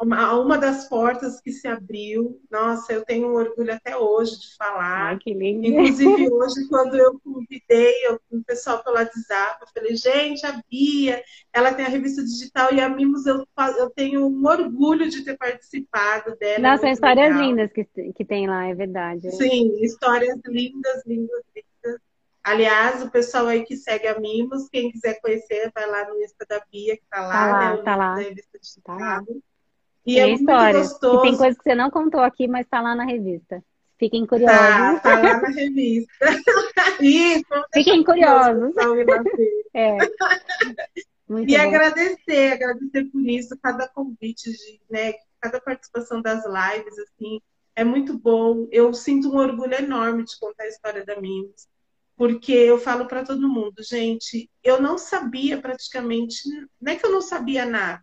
[0.00, 2.40] uma, uma das portas que se abriu.
[2.50, 5.08] Nossa, eu tenho um orgulho até hoje de falar.
[5.08, 5.66] Ai, que lindo.
[5.66, 7.94] Inclusive, hoje, quando eu convidei
[8.30, 11.22] o pessoal pelo WhatsApp, eu falei, gente, a Bia,
[11.52, 13.44] ela tem a revista digital e a Mimos, eu,
[13.78, 16.54] eu tenho um orgulho de ter participado dela.
[16.54, 17.42] é Nossa, são histórias legal.
[17.42, 19.30] lindas que, que tem lá, é verdade.
[19.32, 22.00] Sim, histórias lindas, lindas, lindas.
[22.44, 26.46] Aliás, o pessoal aí que segue a Mimos, quem quiser conhecer, vai lá no Insta
[26.48, 27.82] da Bia, que tá lá, Tá lá, né?
[27.82, 28.16] Tá lá.
[28.84, 29.24] Tá lá.
[30.08, 30.86] E Tem é muito histórias.
[30.86, 31.22] E gostoso.
[31.22, 33.62] tem coisas que você não contou aqui, mas tá lá na revista.
[33.98, 35.02] Fiquem Tá, curiosos.
[35.02, 36.12] tá lá na revista.
[37.02, 37.44] Isso,
[37.74, 38.74] Fiquem curiosos.
[39.74, 39.96] É.
[41.28, 41.62] Muito E bom.
[41.62, 47.38] agradecer, agradecer por isso, cada convite, de, né, cada participação das lives, assim,
[47.76, 48.66] é muito bom.
[48.72, 51.68] Eu sinto um orgulho enorme de contar a história da Mimos,
[52.16, 56.40] porque eu falo para todo mundo, gente, eu não sabia praticamente,
[56.80, 58.02] não é que eu não sabia nada,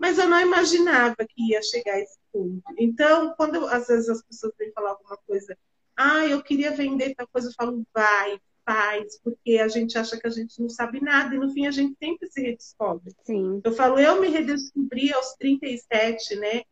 [0.00, 2.62] mas eu não imaginava que ia chegar a esse ponto.
[2.78, 5.56] Então, quando eu- às vezes as pessoas vêm falar alguma coisa,
[5.94, 10.26] ah, eu queria vender tal coisa, eu falo, vai, faz, porque a gente acha que
[10.26, 13.12] a gente não sabe nada, e no fim a gente sempre se redescobre.
[13.24, 13.60] Sim.
[13.62, 16.62] Eu falo, eu me redescobri aos 37, né?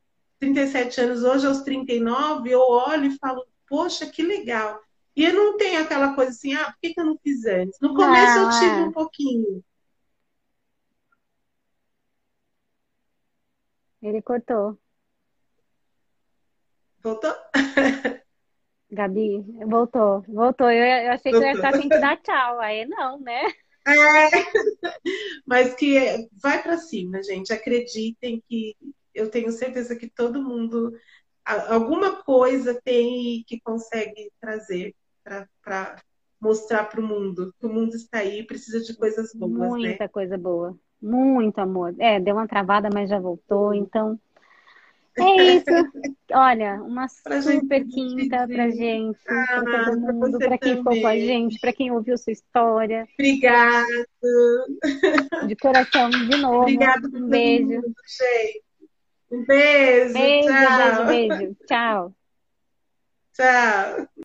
[0.40, 4.80] 37 anos, hoje aos 39, eu olho e falo, poxa, que legal.
[5.14, 7.78] E eu não tenho aquela coisa assim, ah, por que, que eu não fiz antes?
[7.82, 8.84] No começo eu Não, tive é.
[8.84, 9.64] um pouquinho.
[14.02, 14.78] Ele cortou.
[17.02, 17.34] Voltou?
[18.90, 20.22] Gabi, voltou.
[20.22, 20.70] Voltou.
[20.70, 21.70] Eu, eu achei que eu ia Voltou.
[21.70, 22.60] ficar sem te dar tchau.
[22.60, 23.42] Aí não, né?
[23.86, 24.30] É.
[25.46, 27.52] Mas que vai para cima, gente.
[27.52, 28.76] Acreditem que
[29.14, 30.92] eu tenho certeza que todo mundo,
[31.44, 34.94] alguma coisa tem que consegue trazer
[35.62, 35.96] para
[36.40, 37.54] mostrar para o mundo.
[37.58, 39.88] Que o mundo está aí, precisa de coisas boas, né?
[39.88, 40.78] Muita coisa boa.
[41.00, 41.94] Muito amor.
[41.98, 43.72] É, deu uma travada, mas já voltou.
[43.74, 44.18] Então,
[45.18, 45.64] é isso.
[46.32, 50.76] Olha, uma Pra super quinta pra gente, Ah, pra todo pra mundo, você pra quem
[50.76, 51.26] ficou com a também.
[51.26, 53.06] gente, pra quem ouviu sua história.
[53.14, 53.86] Obrigada.
[55.46, 56.62] De coração, de novo.
[56.62, 57.64] Obrigada por Um beijo.
[57.68, 58.64] mundo, gente.
[59.30, 60.12] Um beijo.
[60.14, 61.06] Beijo, tchau.
[61.06, 61.56] beijo, beijo.
[61.66, 62.14] Tchau.
[63.34, 64.08] Tchau.